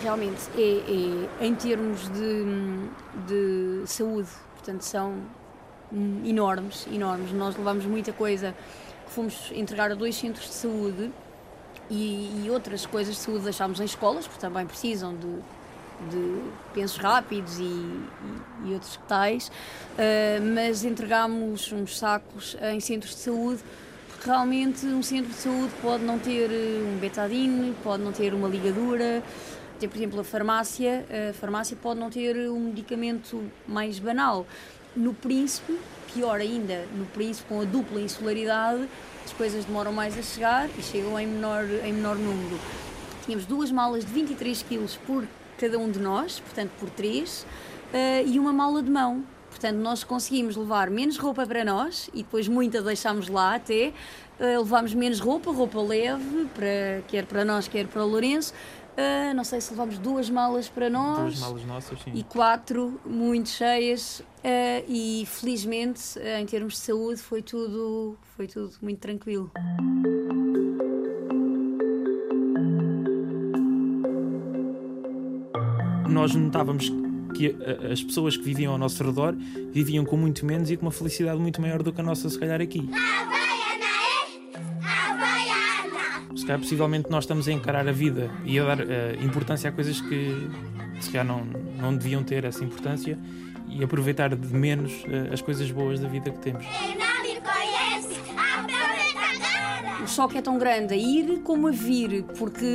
realmente, 0.03 0.41
é, 0.57 1.39
é, 1.41 1.47
em 1.47 1.55
termos 1.55 2.09
de, 2.09 2.45
de 3.29 3.87
saúde, 3.87 4.29
portanto, 4.55 4.83
são 4.83 5.15
enormes, 6.25 6.89
enormes. 6.93 7.31
Nós 7.35 7.57
levamos 7.57 7.85
muita 7.85 8.13
coisa 8.13 8.53
que 9.07 9.13
fomos 9.13 9.53
entregar 9.55 9.93
a 9.93 9.95
dois 9.95 10.17
centros 10.17 10.45
de 10.49 10.55
saúde 10.55 11.13
e, 11.89 12.43
e 12.45 12.51
outras 12.51 12.85
coisas 12.85 13.15
de 13.15 13.21
saúde 13.21 13.45
deixámos 13.45 13.79
em 13.79 13.85
escolas, 13.85 14.27
porque 14.27 14.41
também 14.41 14.67
precisam 14.67 15.15
de, 15.15 15.37
de 16.11 16.43
pensos 16.75 16.97
rápidos 16.97 17.61
e, 17.61 17.63
e, 17.63 18.03
e 18.65 18.75
outros 18.75 18.99
tais, 19.07 19.47
uh, 19.47 19.53
mas 20.53 20.83
entregámos 20.83 21.71
uns 21.71 21.97
sacos 21.97 22.57
em 22.61 22.81
centros 22.81 23.15
de 23.15 23.21
saúde 23.21 23.63
realmente 24.25 24.87
um 24.87 25.03
centro 25.03 25.31
de 25.31 25.37
saúde 25.37 25.73
pode 25.81 26.05
não 26.05 26.19
ter 26.19 26.51
eh, 26.51 26.83
um 26.83 26.99
betadine, 26.99 27.75
pode 27.83 28.03
não 28.03 28.13
ter 28.13 28.33
uma 28.35 28.49
ligadura, 28.49 29.23
tem, 29.79 29.89
por 29.89 29.97
exemplo, 29.97 30.21
a 30.21 30.25
farmácia, 30.25 31.05
a 31.31 31.33
farmácia 31.33 31.77
pode 31.81 31.99
não 31.99 32.09
ter 32.09 32.37
um 32.49 32.61
medicamento 32.61 33.43
mais 33.67 33.99
banal. 33.99 34.47
No 34.95 35.13
Príncipe, 35.13 35.77
pior 36.15 36.41
ainda, 36.41 36.87
no 36.95 37.05
Príncipe 37.07 37.49
com 37.49 37.61
a 37.61 37.65
dupla 37.65 38.01
insularidade, 38.01 38.89
as 39.25 39.33
coisas 39.33 39.65
demoram 39.65 39.93
mais 39.93 40.17
a 40.17 40.23
chegar 40.23 40.69
e 40.79 40.83
chegam 40.83 41.19
em 41.19 41.27
menor, 41.27 41.65
em 41.85 41.93
menor 41.93 42.17
número. 42.17 42.61
Tínhamos 43.25 43.45
duas 43.47 43.73
malas 43.73 44.05
de 44.05 44.13
23 44.13 44.63
kg 44.63 44.87
por 45.07 45.27
cada 45.59 45.79
um 45.79 45.91
de 45.91 45.99
nós, 45.99 46.39
portanto 46.39 46.71
por 46.79 46.91
três, 46.91 47.47
uh, 47.93 48.27
e 48.27 48.39
uma 48.39 48.53
mala 48.53 48.83
de 48.83 48.91
mão, 48.91 49.25
Portanto, 49.53 49.77
nós 49.77 50.03
conseguimos 50.03 50.57
levar 50.57 50.91
menos 50.91 51.19
roupa 51.19 51.47
para 51.47 51.63
nós 51.63 52.09
e 52.15 52.23
depois 52.23 52.49
muita 52.49 52.81
deixámos 52.81 53.29
lá 53.29 53.55
até. 53.55 53.93
Uh, 54.41 54.63
levámos 54.63 54.95
menos 54.95 55.21
roupa, 55.21 55.53
roupa 55.53 55.81
leve, 55.81 56.47
para, 56.55 57.03
quer 57.07 57.27
para 57.27 57.45
nós, 57.45 57.69
quer 57.69 57.87
para 57.87 58.03
o 58.03 58.09
Lourenço. 58.09 58.55
Uh, 58.93 59.35
não 59.35 59.45
sei 59.45 59.61
se 59.61 59.71
levamos 59.71 59.99
duas 59.99 60.31
malas 60.31 60.71
para 60.71 60.89
nós. 60.89 61.39
Duas 61.39 61.39
malas 61.41 61.65
nossas, 61.67 62.01
sim. 62.01 62.13
E 62.15 62.25
quatro 62.25 62.99
muito 63.05 63.51
cheias. 63.51 64.21
Uh, 64.21 64.85
e 64.89 65.25
felizmente, 65.27 66.19
em 66.41 66.47
termos 66.47 66.73
de 66.73 66.81
saúde, 66.81 67.21
foi 67.21 67.43
tudo, 67.43 68.17
foi 68.35 68.47
tudo 68.47 68.73
muito 68.81 69.01
tranquilo. 69.01 69.53
Nós 76.09 76.35
notávamos 76.35 77.02
que 77.33 77.57
as 77.91 78.03
pessoas 78.03 78.37
que 78.37 78.43
viviam 78.43 78.73
ao 78.73 78.79
nosso 78.79 79.03
redor 79.03 79.35
viviam 79.73 80.05
com 80.05 80.17
muito 80.17 80.45
menos 80.45 80.71
e 80.71 80.77
com 80.77 80.87
uma 80.87 80.93
felicidade 80.93 81.39
muito 81.39 81.61
maior 81.61 81.83
do 81.83 81.93
que 81.93 82.01
a 82.01 82.05
nossa, 82.05 82.29
se 82.29 82.39
calhar, 82.39 82.61
aqui. 82.61 82.89
Se 86.37 86.47
calhar, 86.47 86.61
possivelmente, 86.61 87.11
nós 87.11 87.25
estamos 87.25 87.47
a 87.47 87.53
encarar 87.53 87.87
a 87.89 87.93
vida 87.93 88.31
e 88.45 88.59
a 88.59 88.65
dar 88.65 88.81
uh, 88.81 89.25
importância 89.25 89.71
a 89.71 89.73
coisas 89.73 90.01
que, 90.01 90.49
se 91.01 91.11
calhar, 91.11 91.25
não, 91.25 91.45
não 91.81 91.97
deviam 91.97 92.23
ter 92.25 92.45
essa 92.45 92.65
importância 92.65 93.19
e 93.69 93.83
aproveitar 93.85 94.35
de 94.35 94.55
menos 94.55 94.93
uh, 95.05 95.33
as 95.33 95.41
coisas 95.41 95.71
boas 95.71 96.01
da 96.01 96.09
vida 96.09 96.31
que 96.31 96.39
temos. 96.41 96.65
O 100.03 100.09
choque 100.09 100.39
é 100.39 100.43
tão 100.43 100.59
grande 100.59 100.95
a 100.95 100.97
ir 100.97 101.43
como 101.45 101.69
a 101.69 101.71
vir, 101.71 102.25
porque 102.37 102.67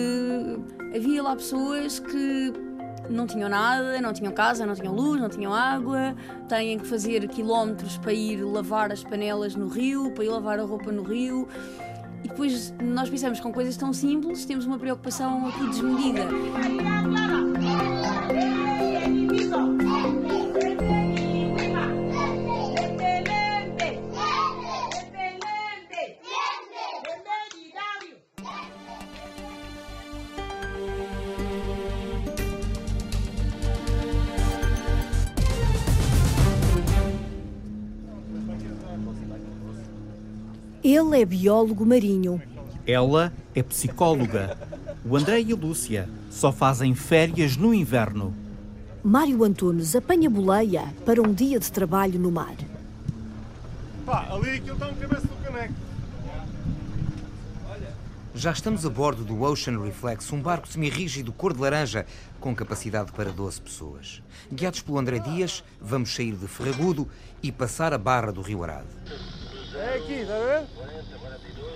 havia 0.96 1.22
lá 1.22 1.36
pessoas 1.36 2.00
que 2.00 2.67
não 3.10 3.26
tinham 3.26 3.50
nada, 3.50 4.00
não 4.02 4.14
tinham 4.14 4.32
casa, 4.32 4.66
não 4.66 4.76
tinham 4.76 4.94
luz, 4.94 5.22
não 5.22 5.30
tinham 5.30 5.54
água, 5.54 6.16
têm 6.48 6.78
que 6.80 6.86
fazer 6.86 7.28
quilómetros 7.28 7.98
para 7.98 8.14
ir 8.14 8.44
lavar 8.44 8.92
as 8.92 9.04
panelas 9.04 9.56
no 9.56 9.68
rio, 9.68 10.12
para 10.12 10.24
ir 10.24 10.30
lavar 10.30 10.60
a 10.60 10.64
roupa 10.64 10.92
no 10.92 11.04
rio. 11.04 11.48
E 12.24 12.28
depois 12.28 12.74
nós 12.82 13.10
pensamos 13.10 13.40
com 13.40 13.54
coisas 13.54 13.78
tão 13.78 13.94
simples, 13.94 14.46
temos 14.46 14.66
uma 14.66 14.78
preocupação 14.78 15.48
aqui 15.48 15.68
desmedida. 15.68 16.28
Ele 40.98 41.22
é 41.22 41.26
biólogo 41.26 41.86
marinho. 41.86 42.42
Ela 42.84 43.32
é 43.54 43.62
psicóloga. 43.62 44.58
O 45.06 45.16
André 45.16 45.42
e 45.42 45.54
a 45.54 45.56
Lúcia 45.56 46.10
só 46.32 46.52
fazem 46.52 46.96
férias 46.96 47.56
no 47.56 47.72
inverno. 47.72 48.34
Mário 49.04 49.44
Antunes 49.44 49.96
apanha 49.96 50.28
boleia 50.28 50.92
para 51.06 51.22
um 51.22 51.32
dia 51.32 51.60
de 51.60 51.72
trabalho 51.72 52.20
no 52.20 52.32
mar. 52.32 52.56
Pá, 54.08 54.28
ali 54.32 54.58
aquilo 54.58 54.74
está 54.74 54.88
um 54.88 54.96
cabeça 54.96 55.28
do 55.28 55.36
caneco. 55.44 55.74
Já 58.34 58.52
estamos 58.52 58.84
a 58.84 58.90
bordo 58.90 59.24
do 59.24 59.44
Ocean 59.44 59.80
Reflex, 59.80 60.34
um 60.34 60.42
barco 60.42 60.68
semi-rígido 60.68 61.32
cor 61.32 61.54
de 61.54 61.62
laranja 61.62 62.08
com 62.40 62.56
capacidade 62.56 63.12
para 63.12 63.32
12 63.32 63.62
pessoas. 63.62 64.24
Guiados 64.52 64.82
pelo 64.82 64.98
André 64.98 65.20
Dias, 65.20 65.64
vamos 65.80 66.16
sair 66.16 66.36
de 66.36 66.48
Ferragudo 66.48 67.08
e 67.44 67.52
passar 67.52 67.94
a 67.94 68.00
barra 68.00 68.32
do 68.32 68.42
Rio 68.42 68.64
Arado. 68.64 68.88
É 69.76 69.98
aqui, 69.98 70.14
está 70.14 70.36
a 70.36 70.40
ver? 70.40 70.68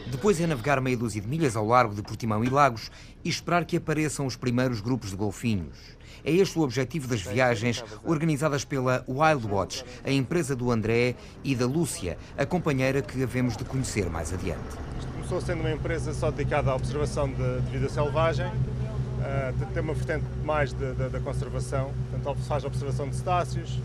Depois 0.07 0.39
é 0.39 0.47
navegar 0.47 0.79
meia 0.81 0.97
dúzia 0.97 1.21
de 1.21 1.27
milhas 1.27 1.55
ao 1.55 1.65
largo 1.65 1.95
de 1.95 2.01
Portimão 2.01 2.43
e 2.43 2.49
Lagos 2.49 2.91
e 3.23 3.29
esperar 3.29 3.65
que 3.65 3.77
apareçam 3.77 4.25
os 4.25 4.35
primeiros 4.35 4.81
grupos 4.81 5.11
de 5.11 5.15
golfinhos. 5.15 5.77
É 6.23 6.31
este 6.31 6.57
o 6.59 6.61
objetivo 6.61 7.07
das 7.07 7.21
viagens 7.21 7.83
organizadas 8.03 8.63
pela 8.63 9.03
Wild 9.07 9.47
Watch, 9.47 9.83
a 10.03 10.11
empresa 10.11 10.55
do 10.55 10.71
André 10.71 11.15
e 11.43 11.55
da 11.55 11.65
Lúcia, 11.65 12.17
a 12.37 12.45
companheira 12.45 13.01
que 13.01 13.21
havemos 13.23 13.57
de 13.57 13.63
conhecer 13.63 14.09
mais 14.09 14.31
adiante. 14.33 14.61
Isto 14.99 15.11
começou 15.13 15.41
sendo 15.41 15.61
uma 15.61 15.71
empresa 15.71 16.13
só 16.13 16.29
dedicada 16.29 16.71
à 16.71 16.75
observação 16.75 17.27
de, 17.27 17.61
de 17.61 17.71
vida 17.71 17.89
selvagem, 17.89 18.47
uh, 18.47 19.73
tem 19.73 19.81
uma 19.81 19.93
vertente 19.93 20.25
mais 20.43 20.73
da 20.73 21.19
conservação, 21.21 21.91
portanto 22.11 22.37
faz 22.43 22.63
a 22.63 22.67
observação 22.67 23.09
de 23.09 23.15
cetáceos, 23.15 23.79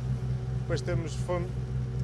depois 0.60 0.80
temos 0.80 1.14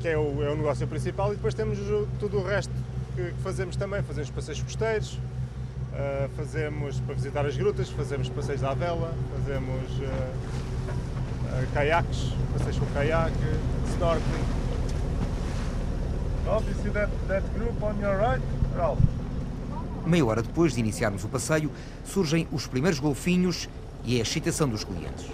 que 0.02 0.08
é 0.08 0.18
o, 0.18 0.42
é 0.42 0.50
o 0.50 0.56
negócio 0.56 0.86
principal, 0.88 1.32
e 1.32 1.36
depois 1.36 1.54
temos 1.54 1.78
tudo 2.18 2.38
o 2.38 2.44
resto 2.44 2.72
que, 3.14 3.22
que 3.22 3.42
fazemos 3.42 3.76
também. 3.76 4.02
Fazemos 4.02 4.30
passeios 4.30 4.60
costeiros, 4.60 5.12
uh, 5.12 6.28
fazemos 6.36 6.98
para 7.00 7.14
visitar 7.14 7.46
as 7.46 7.56
grutas, 7.56 7.88
fazemos 7.88 8.28
passeios 8.28 8.64
à 8.64 8.74
vela, 8.74 9.14
fazemos 9.36 9.90
uh, 10.00 10.02
uh, 10.02 11.72
caiaques, 11.72 12.32
passeios 12.52 12.78
com 12.78 12.86
caiaque, 12.86 13.36
snorkeling. 13.94 14.44
Ralph, 16.44 16.66
you 16.66 16.74
see 16.82 16.90
that, 16.90 17.08
that 17.28 17.44
group 17.56 17.80
on 17.80 17.94
your 18.00 18.16
right? 18.16 18.42
Ralph. 18.76 18.98
Meia 20.04 20.26
hora 20.26 20.42
depois 20.42 20.74
de 20.74 20.80
iniciarmos 20.80 21.22
o 21.22 21.28
passeio, 21.28 21.70
surgem 22.04 22.48
os 22.50 22.66
primeiros 22.66 22.98
golfinhos 22.98 23.68
e 24.04 24.18
a 24.18 24.22
excitação 24.22 24.68
dos 24.68 24.82
clientes. 24.82 25.26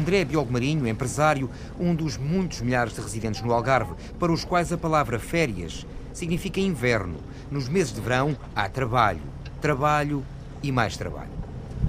André 0.00 0.20
é 0.20 0.24
biólogo 0.24 0.50
marinho, 0.50 0.88
empresário, 0.88 1.50
um 1.78 1.94
dos 1.94 2.16
muitos 2.16 2.62
milhares 2.62 2.94
de 2.94 3.02
residentes 3.02 3.42
no 3.42 3.52
Algarve, 3.52 3.92
para 4.18 4.32
os 4.32 4.46
quais 4.46 4.72
a 4.72 4.78
palavra 4.78 5.18
férias 5.18 5.84
significa 6.14 6.58
inverno. 6.58 7.18
Nos 7.50 7.68
meses 7.68 7.92
de 7.92 8.00
verão 8.00 8.34
há 8.56 8.66
trabalho, 8.66 9.20
trabalho 9.60 10.24
e 10.62 10.72
mais 10.72 10.96
trabalho. 10.96 11.28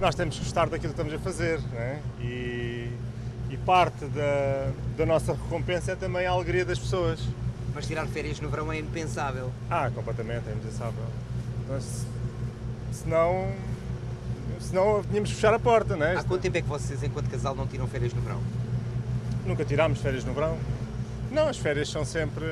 Nós 0.01 0.13
temos 0.13 0.37
que 0.37 0.43
gostar 0.43 0.67
daquilo 0.67 0.93
que 0.93 1.01
estamos 1.01 1.13
a 1.13 1.19
fazer, 1.19 1.61
né? 1.71 2.01
e, 2.19 2.89
e 3.49 3.55
parte 3.65 4.03
da, 4.07 4.71
da 4.97 5.05
nossa 5.05 5.31
recompensa 5.31 5.93
é 5.93 5.95
também 5.95 6.25
a 6.25 6.31
alegria 6.31 6.65
das 6.65 6.79
pessoas. 6.79 7.21
Mas 7.73 7.87
tirar 7.87 8.05
férias 8.07 8.41
no 8.41 8.49
verão 8.49 8.69
é 8.73 8.77
impensável. 8.77 9.49
Ah, 9.69 9.89
completamente, 9.95 10.49
é 10.49 10.51
impensável. 10.51 11.05
Então, 11.63 11.79
se, 11.79 12.05
senão 12.91 13.53
senão 14.61 15.03
tínhamos 15.03 15.29
que 15.29 15.35
fechar 15.35 15.53
a 15.53 15.59
porta, 15.59 15.95
não 15.95 16.05
é? 16.05 16.15
Há 16.15 16.23
quanto 16.23 16.41
tempo 16.41 16.57
é 16.57 16.61
que 16.61 16.67
vocês, 16.67 17.03
enquanto 17.03 17.29
casal, 17.29 17.55
não 17.55 17.67
tiram 17.67 17.87
férias 17.87 18.13
no 18.13 18.21
verão? 18.21 18.41
Nunca 19.45 19.65
tirámos 19.65 19.99
férias 19.99 20.23
no 20.23 20.33
verão. 20.33 20.57
Não, 21.31 21.47
as 21.47 21.57
férias 21.57 21.89
são 21.89 22.05
sempre 22.05 22.45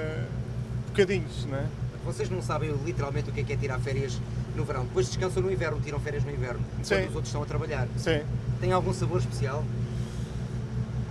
bocadinhos, 0.88 1.46
não 1.46 1.58
é? 1.58 1.66
Vocês 2.06 2.30
não 2.30 2.42
sabem 2.42 2.72
literalmente 2.86 3.30
o 3.30 3.34
que 3.34 3.42
é, 3.42 3.44
que 3.44 3.54
é 3.54 3.58
tirar 3.58 3.80
férias 3.80 4.20
no 4.56 4.64
verão. 4.64 4.84
Depois 4.84 5.08
descansam 5.08 5.44
no 5.44 5.52
inverno, 5.52 5.80
tiram 5.82 6.00
férias 6.00 6.24
no 6.24 6.32
inverno. 6.32 6.62
Sim. 6.82 6.96
Quando 6.96 7.10
os 7.10 7.16
outros 7.16 7.28
estão 7.28 7.44
a 7.44 7.46
trabalhar. 7.46 7.88
Sim. 7.98 8.22
Tem 8.60 8.72
algum 8.72 8.94
sabor 8.94 9.20
especial? 9.20 9.64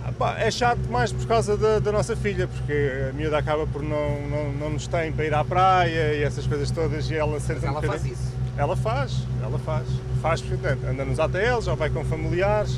Ah, 0.05 0.11
pá, 0.11 0.39
é 0.39 0.49
chato 0.49 0.79
mais 0.89 1.11
por 1.11 1.27
causa 1.27 1.55
da, 1.55 1.79
da 1.79 1.91
nossa 1.91 2.15
filha, 2.15 2.47
porque 2.47 3.09
a 3.09 3.13
miúda 3.13 3.37
acaba 3.37 3.67
por 3.67 3.83
não, 3.83 4.21
não, 4.27 4.51
não 4.53 4.69
nos 4.71 4.87
tem 4.87 5.11
para 5.11 5.25
ir 5.25 5.33
à 5.33 5.43
praia 5.43 6.15
e 6.15 6.23
essas 6.23 6.47
coisas 6.47 6.71
todas 6.71 7.09
e 7.09 7.15
ela 7.15 7.39
sente 7.39 7.61
Mas 7.61 7.63
um 7.63 7.67
ela 7.67 7.81
faz 7.81 8.05
isso. 8.05 8.28
Ela 8.59 8.75
faz, 8.75 9.25
ela 9.41 9.57
faz. 9.57 9.87
Faz 10.21 10.41
perfeitamente. 10.41 10.85
Anda 10.85 11.05
nos 11.05 11.17
ATLs, 11.17 11.63
já 11.63 11.75
vai 11.75 11.89
com 11.89 12.03
familiares, 12.03 12.77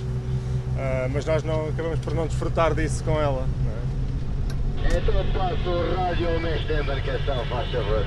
ah, 0.78 1.10
mas 1.12 1.26
nós 1.26 1.42
não, 1.42 1.70
acabamos 1.70 2.00
por 2.02 2.14
não 2.14 2.28
desfrutar 2.28 2.76
disso 2.76 3.04
com 3.04 3.20
ela. 3.20 3.48
não 3.64 3.72
é? 4.86 4.98
Então 5.00 5.14
passo 5.34 5.70
o 5.70 5.96
rádio 5.96 6.32
ao 6.32 6.40
mestre 6.40 6.68
da 6.68 6.84
embarcação, 6.84 7.46
faz 7.48 7.72
favor. 7.72 8.06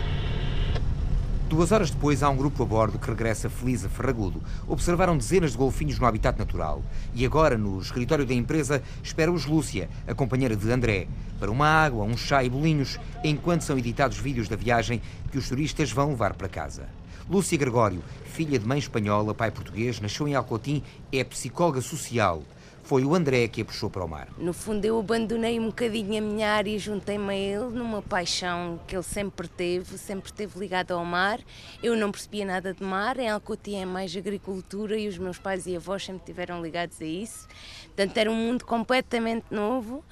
Duas 1.49 1.73
horas 1.73 1.90
depois, 1.90 2.23
há 2.23 2.31
um 2.31 2.37
grupo 2.37 2.62
a 2.62 2.66
bordo 2.66 2.97
que 2.97 3.11
regressa 3.11 3.50
feliz 3.50 3.85
a 3.85 3.88
Ferragudo. 3.88 4.40
Observaram 4.69 5.19
dezenas 5.19 5.50
de 5.50 5.59
golfinhos 5.59 5.99
no 5.99 6.07
habitat 6.07 6.38
natural. 6.38 6.81
E 7.12 7.26
agora, 7.26 7.59
no 7.59 7.81
escritório 7.81 8.25
da 8.25 8.35
empresa, 8.35 8.85
espera-os 9.02 9.47
Lúcia, 9.47 9.88
a 10.07 10.14
companheira 10.14 10.54
de 10.54 10.71
André, 10.71 11.09
para 11.40 11.50
uma 11.50 11.66
água, 11.66 12.04
um 12.04 12.16
chá 12.16 12.45
e 12.45 12.49
bolinhos, 12.49 13.00
enquanto 13.25 13.62
são 13.62 13.76
editados 13.76 14.16
vídeos 14.16 14.49
da 14.49 14.54
viagem 14.54 15.02
que 15.33 15.38
os 15.38 15.49
turistas 15.49 15.90
vão 15.90 16.11
levar 16.11 16.35
para 16.35 16.49
casa. 16.49 16.85
Lúcia 17.28 17.57
Gregório, 17.57 18.04
filha 18.26 18.59
de 18.59 18.66
mãe 18.66 18.78
espanhola, 18.78 19.35
pai 19.35 19.50
português, 19.50 19.99
nasceu 19.99 20.28
em 20.28 20.35
Alcotim, 20.35 20.83
é 21.11 21.25
psicóloga 21.25 21.81
social. 21.81 22.43
Foi 22.83 23.02
o 23.02 23.14
André 23.14 23.49
que 23.49 23.62
a 23.62 23.64
puxou 23.64 23.88
para 23.88 24.04
o 24.04 24.09
mar. 24.09 24.28
No 24.37 24.52
fundo, 24.52 24.85
eu 24.85 25.00
abandonei 25.00 25.59
um 25.59 25.69
bocadinho 25.69 26.19
a 26.19 26.21
minha 26.21 26.50
área 26.50 26.71
e 26.71 26.78
juntei-me 26.78 27.33
a 27.33 27.35
ele 27.35 27.78
numa 27.78 28.02
paixão 28.02 28.78
que 28.87 28.95
ele 28.95 29.02
sempre 29.02 29.49
teve, 29.49 29.97
sempre 29.97 30.26
esteve 30.26 30.59
ligado 30.59 30.93
ao 30.93 31.02
mar. 31.02 31.40
Eu 31.83 31.97
não 31.97 32.12
percebia 32.12 32.45
nada 32.45 32.75
de 32.75 32.85
mar, 32.85 33.19
em 33.19 33.31
Alcotim 33.31 33.76
é 33.76 33.87
mais 33.87 34.14
agricultura 34.14 34.99
e 34.99 35.09
os 35.09 35.16
meus 35.16 35.38
pais 35.38 35.66
e 35.66 35.75
avós 35.75 36.04
sempre 36.04 36.21
estiveram 36.21 36.61
ligados 36.61 37.00
a 37.00 37.07
isso. 37.07 37.49
Portanto, 37.87 38.19
era 38.19 38.31
um 38.31 38.37
mundo 38.37 38.66
completamente 38.66 39.47
novo. 39.50 40.04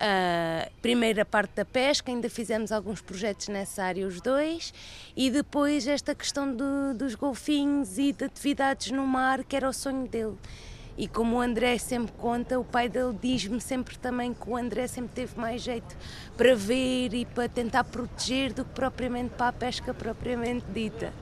Uh, 0.00 0.70
primeiro 0.80 1.20
a 1.20 1.26
parte 1.26 1.52
da 1.56 1.64
pesca, 1.64 2.10
ainda 2.10 2.30
fizemos 2.30 2.72
alguns 2.72 3.02
projetos 3.02 3.48
nessa 3.48 3.84
área 3.84 4.06
os 4.06 4.18
dois, 4.22 4.72
e 5.14 5.30
depois 5.30 5.86
esta 5.86 6.14
questão 6.14 6.50
do- 6.50 6.94
dos 6.94 7.14
golfinhos 7.14 7.98
e 7.98 8.10
de 8.10 8.24
atividades 8.24 8.90
no 8.92 9.06
mar, 9.06 9.44
que 9.44 9.54
era 9.54 9.68
o 9.68 9.72
sonho 9.74 10.08
dele. 10.08 10.36
E 10.96 11.06
como 11.06 11.36
o 11.36 11.40
André 11.40 11.76
sempre 11.76 12.12
conta, 12.16 12.58
o 12.58 12.64
pai 12.64 12.88
dele 12.88 13.14
diz-me 13.20 13.60
sempre 13.60 13.98
também 13.98 14.32
que 14.32 14.48
o 14.48 14.56
André 14.56 14.86
sempre 14.86 15.12
teve 15.14 15.38
mais 15.38 15.60
jeito 15.60 15.94
para 16.34 16.54
ver 16.54 17.12
e 17.12 17.26
para 17.26 17.46
tentar 17.46 17.84
proteger 17.84 18.54
do 18.54 18.64
que 18.64 18.72
propriamente 18.72 19.34
para 19.36 19.48
a 19.48 19.52
pesca 19.52 19.92
propriamente 19.92 20.64
dita. 20.72 21.12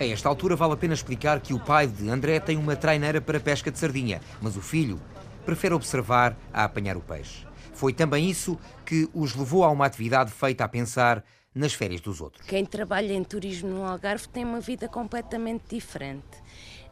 A 0.00 0.04
esta 0.06 0.28
altura 0.28 0.56
vale 0.56 0.72
a 0.72 0.76
pena 0.76 0.94
explicar 0.94 1.38
que 1.40 1.52
o 1.52 1.58
pai 1.60 1.86
de 1.86 2.08
André 2.08 2.40
tem 2.40 2.56
uma 2.56 2.76
traineira 2.76 3.20
para 3.20 3.38
pesca 3.40 3.70
de 3.70 3.78
sardinha, 3.78 4.20
mas 4.40 4.56
o 4.56 4.62
filho 4.62 4.98
prefere 5.46 5.72
observar 5.72 6.36
a 6.52 6.64
apanhar 6.64 6.96
o 6.96 7.00
peixe. 7.00 7.46
Foi 7.72 7.92
também 7.92 8.28
isso 8.28 8.58
que 8.84 9.08
os 9.14 9.34
levou 9.34 9.62
a 9.62 9.70
uma 9.70 9.86
atividade 9.86 10.32
feita 10.32 10.64
a 10.64 10.68
pensar 10.68 11.24
nas 11.54 11.72
férias 11.72 12.00
dos 12.00 12.20
outros. 12.20 12.46
Quem 12.46 12.66
trabalha 12.66 13.12
em 13.14 13.22
turismo 13.22 13.70
no 13.70 13.84
Algarve 13.84 14.28
tem 14.28 14.44
uma 14.44 14.60
vida 14.60 14.88
completamente 14.88 15.76
diferente. 15.76 16.42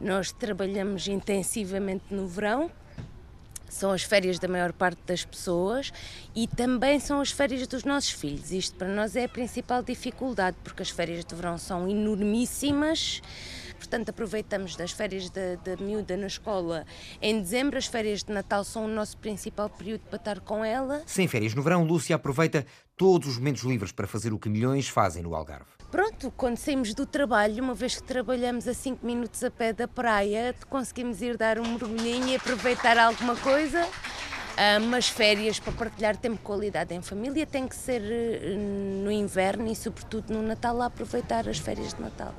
Nós 0.01 0.33
trabalhamos 0.33 1.07
intensivamente 1.09 2.05
no 2.11 2.27
verão, 2.27 2.71
são 3.69 3.91
as 3.91 4.03
férias 4.05 4.39
da 4.39 4.47
maior 4.47 4.73
parte 4.73 5.01
das 5.05 5.25
pessoas 5.25 5.93
e 6.35 6.47
também 6.47 7.01
são 7.01 7.21
as 7.21 7.33
férias 7.33 7.67
dos 7.67 7.83
nossos 7.85 8.11
filhos. 8.11 8.53
Isto 8.53 8.77
para 8.77 8.89
nós 8.89 9.17
é 9.17 9.25
a 9.25 9.29
principal 9.29 9.83
dificuldade, 9.83 10.57
porque 10.63 10.83
as 10.83 10.91
férias 10.91 11.25
de 11.25 11.35
verão 11.35 11.59
são 11.59 11.89
enormíssimas. 11.89 13.21
Portanto, 13.95 14.09
aproveitamos 14.09 14.75
das 14.75 14.91
férias 14.91 15.31
da, 15.31 15.55
da 15.55 15.77
miúda 15.81 16.17
na 16.17 16.27
escola 16.27 16.85
em 17.23 17.41
dezembro. 17.41 17.79
As 17.79 17.87
férias 17.87 18.25
de 18.25 18.33
Natal 18.33 18.65
são 18.65 18.87
o 18.87 18.89
nosso 18.89 19.17
principal 19.19 19.71
período 19.71 20.01
para 20.11 20.17
estar 20.17 20.41
com 20.41 20.65
ela. 20.65 21.01
Sem 21.07 21.29
férias 21.29 21.55
no 21.55 21.63
verão, 21.63 21.85
Lúcia 21.85 22.17
aproveita 22.17 22.67
todos 22.97 23.29
os 23.29 23.39
momentos 23.39 23.63
livres 23.63 23.93
para 23.93 24.09
fazer 24.09 24.33
o 24.33 24.39
que 24.39 24.49
milhões 24.49 24.89
fazem 24.89 25.23
no 25.23 25.33
Algarve. 25.33 25.67
Pronto, 25.93 26.33
quando 26.37 26.57
saímos 26.57 26.93
do 26.93 27.07
trabalho, 27.07 27.63
uma 27.63 27.73
vez 27.73 27.95
que 27.95 28.03
trabalhamos 28.03 28.67
a 28.67 28.75
5 28.75 29.07
minutos 29.07 29.45
a 29.45 29.51
pé 29.53 29.73
da 29.73 29.87
praia, 29.87 30.57
conseguimos 30.69 31.23
ir 31.23 31.37
dar 31.37 31.61
um 31.61 31.75
mergulhinho 31.75 32.31
e 32.31 32.35
aproveitar 32.35 32.99
alguma 32.99 33.37
coisa. 33.37 33.87
Ah, 34.57 34.81
mas 34.81 35.09
férias 35.09 35.61
para 35.61 35.73
partilhar 35.73 36.17
tempo 36.17 36.39
de 36.39 36.43
qualidade 36.43 36.93
em 36.93 37.01
família 37.01 37.47
tem 37.47 37.69
que 37.69 37.77
ser 37.77 38.03
eh, 38.03 38.57
no 39.05 39.13
inverno 39.13 39.71
e, 39.71 39.77
sobretudo, 39.77 40.35
no 40.35 40.43
Natal, 40.43 40.83
a 40.83 40.87
aproveitar 40.87 41.49
as 41.49 41.59
férias 41.59 41.95
de 41.95 42.03
Natal. 42.03 42.35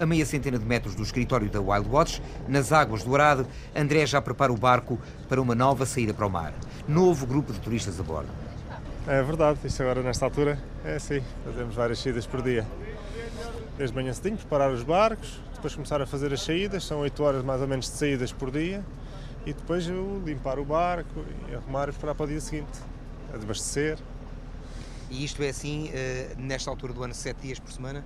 A 0.00 0.06
meia 0.06 0.24
centena 0.24 0.58
de 0.58 0.64
metros 0.64 0.94
do 0.94 1.02
escritório 1.02 1.50
da 1.50 1.60
Wild 1.60 1.86
Watch, 1.90 2.22
nas 2.48 2.72
águas 2.72 3.02
do 3.02 3.10
Dourado, 3.10 3.46
André 3.76 4.06
já 4.06 4.22
prepara 4.22 4.50
o 4.50 4.56
barco 4.56 4.98
para 5.28 5.42
uma 5.42 5.54
nova 5.54 5.84
saída 5.84 6.14
para 6.14 6.26
o 6.26 6.30
mar. 6.30 6.54
Novo 6.88 7.26
grupo 7.26 7.52
de 7.52 7.60
turistas 7.60 8.00
a 8.00 8.02
bordo. 8.02 8.30
É 9.06 9.22
verdade, 9.22 9.58
isto 9.62 9.82
agora 9.82 10.02
nesta 10.02 10.24
altura 10.24 10.58
é 10.86 10.94
assim, 10.94 11.20
fazemos 11.44 11.74
várias 11.74 11.98
saídas 11.98 12.26
por 12.26 12.40
dia. 12.40 12.66
Desde 13.76 13.94
manhã 13.94 14.10
cedinho, 14.14 14.38
preparar 14.38 14.70
os 14.72 14.82
barcos, 14.82 15.38
depois 15.54 15.74
começar 15.74 16.00
a 16.00 16.06
fazer 16.06 16.32
as 16.32 16.40
saídas, 16.40 16.82
são 16.82 17.00
8 17.00 17.22
horas 17.22 17.44
mais 17.44 17.60
ou 17.60 17.68
menos 17.68 17.84
de 17.84 17.92
saídas 17.92 18.32
por 18.32 18.50
dia, 18.50 18.82
e 19.44 19.52
depois 19.52 19.84
limpar 20.24 20.58
o 20.58 20.64
barco 20.64 21.26
e 21.50 21.54
arrumar 21.54 21.90
e 21.90 21.92
preparar 21.92 22.14
para 22.14 22.24
o 22.24 22.28
dia 22.28 22.40
seguinte, 22.40 22.78
abastecer. 23.34 23.98
E 25.10 25.22
isto 25.22 25.42
é 25.42 25.50
assim, 25.50 25.90
eh, 25.92 26.34
nesta 26.38 26.70
altura 26.70 26.94
do 26.94 27.02
ano, 27.02 27.12
sete 27.12 27.42
dias 27.42 27.58
por 27.58 27.70
semana? 27.70 28.02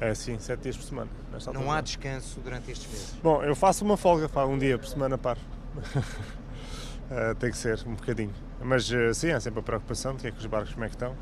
É 0.00 0.10
assim, 0.10 0.38
7 0.38 0.62
dias 0.62 0.76
por 0.76 0.84
semana. 0.84 1.10
nesta 1.30 1.52
Não 1.52 1.70
há 1.70 1.80
descanso 1.80 2.40
durante 2.40 2.70
estes 2.70 2.90
meses. 2.90 3.14
Bom, 3.22 3.42
eu 3.42 3.54
faço 3.54 3.84
uma 3.84 3.96
folga, 3.96 4.28
pá, 4.28 4.44
um 4.46 4.58
dia 4.58 4.78
por 4.78 4.88
semana 4.88 5.18
paro. 5.18 5.40
Eh, 7.12 7.34
tem 7.40 7.50
que 7.50 7.56
ser, 7.56 7.82
um 7.88 7.96
bocadinho. 7.96 8.32
Mas 8.62 8.88
eh, 8.92 9.12
sim, 9.12 9.32
há 9.32 9.40
sempre 9.40 9.58
a 9.58 9.62
preocupação 9.64 10.14
de 10.14 10.20
que 10.20 10.28
é 10.28 10.30
que 10.30 10.38
os 10.38 10.46
barcos 10.46 10.72
como 10.72 10.84
é 10.84 10.88
que 10.88 10.94
estão. 10.94 11.12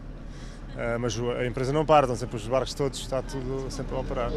Eh, 0.76 0.98
mas 0.98 1.18
a 1.18 1.46
empresa 1.46 1.72
não 1.72 1.86
para, 1.86 2.04
estão 2.04 2.14
sempre 2.14 2.36
os 2.36 2.46
barcos 2.46 2.74
todos, 2.74 3.00
está 3.00 3.22
tudo 3.22 3.70
sempre 3.70 3.96
a 3.96 4.00
operar. 4.00 4.30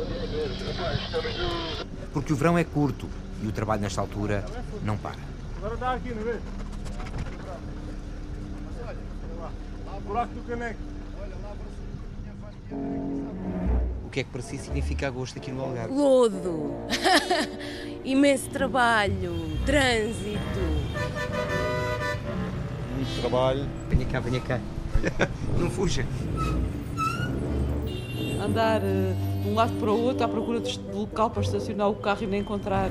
Porque 2.14 2.32
o 2.32 2.38
verão 2.38 2.58
é 2.58 2.64
curto 2.64 3.10
e 3.44 3.48
o 3.48 3.52
trabalho 3.52 3.82
nesta 3.82 4.00
altura 4.00 4.46
não 4.82 4.98
para. 4.98 5.18
Agora 5.58 5.76
dá 5.76 5.92
aqui, 5.92 6.14
não 6.14 6.24
vê? 6.24 6.40
Buraco 10.12 10.34
do 10.34 10.42
caneco. 10.48 10.80
O 12.72 13.91
que 14.12 14.20
é 14.20 14.24
que 14.24 14.30
para 14.30 14.42
si 14.42 14.58
significa 14.58 15.08
agosto 15.08 15.38
aqui 15.38 15.52
no 15.52 15.64
Algarve? 15.64 15.94
Lodo, 15.94 16.76
imenso 18.04 18.50
trabalho, 18.50 19.34
trânsito. 19.66 20.60
Muito 22.96 23.22
trabalho. 23.22 23.66
Venha 23.90 24.06
cá, 24.06 24.20
venha 24.20 24.42
cá. 24.42 24.60
Não 25.58 25.70
fuja. 25.70 26.06
andar 28.44 28.82
eh, 28.84 29.14
de 29.44 29.50
um 29.50 29.54
lado 29.54 29.72
para 29.80 29.92
o 29.92 30.00
outro 30.02 30.26
à 30.26 30.28
procura 30.28 30.60
de 30.60 30.78
local 30.94 31.30
para 31.30 31.42
estacionar 31.42 31.90
o 31.90 31.96
carro 31.96 32.24
e 32.24 32.28
nem 32.28 32.42
encontrar. 32.42 32.90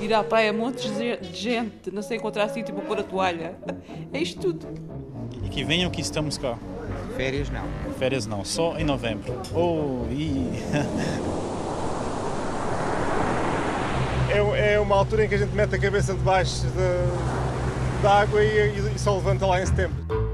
Ir 0.00 0.14
à 0.14 0.22
praia, 0.22 0.52
montes 0.52 0.96
de 0.96 1.16
de 1.16 1.38
gente, 1.38 1.90
não 1.90 2.02
sei 2.02 2.16
encontrar 2.18 2.48
sítio 2.48 2.74
para 2.74 2.84
pôr 2.84 3.00
a 3.00 3.02
toalha. 3.02 3.56
É 4.12 4.20
isto 4.20 4.40
tudo. 4.40 5.09
Que 5.50 5.64
venham 5.64 5.90
que 5.90 6.00
estamos 6.00 6.38
cá. 6.38 6.56
Férias 7.16 7.50
não. 7.50 7.64
Férias 7.98 8.26
não, 8.26 8.44
só 8.44 8.78
em 8.78 8.84
novembro. 8.84 9.40
Oh, 9.54 10.06
e... 10.10 10.62
É, 14.32 14.74
é 14.74 14.80
uma 14.80 14.94
altura 14.94 15.24
em 15.24 15.28
que 15.28 15.34
a 15.34 15.38
gente 15.38 15.52
mete 15.54 15.74
a 15.74 15.78
cabeça 15.78 16.14
debaixo 16.14 16.64
da, 16.66 18.00
da 18.00 18.20
água 18.20 18.40
e, 18.42 18.78
e 18.94 18.98
só 18.98 19.16
levanta 19.16 19.44
lá 19.44 19.60
em 19.60 19.66
setembro. 19.66 20.30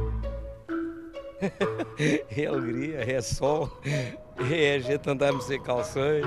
É 2.37 2.47
alegria, 2.47 2.99
é 3.11 3.21
sol, 3.23 3.71
é 4.51 4.75
a 4.75 4.79
gente 4.79 5.09
andarmos 5.09 5.45
sem 5.45 5.61
calções, 5.63 6.27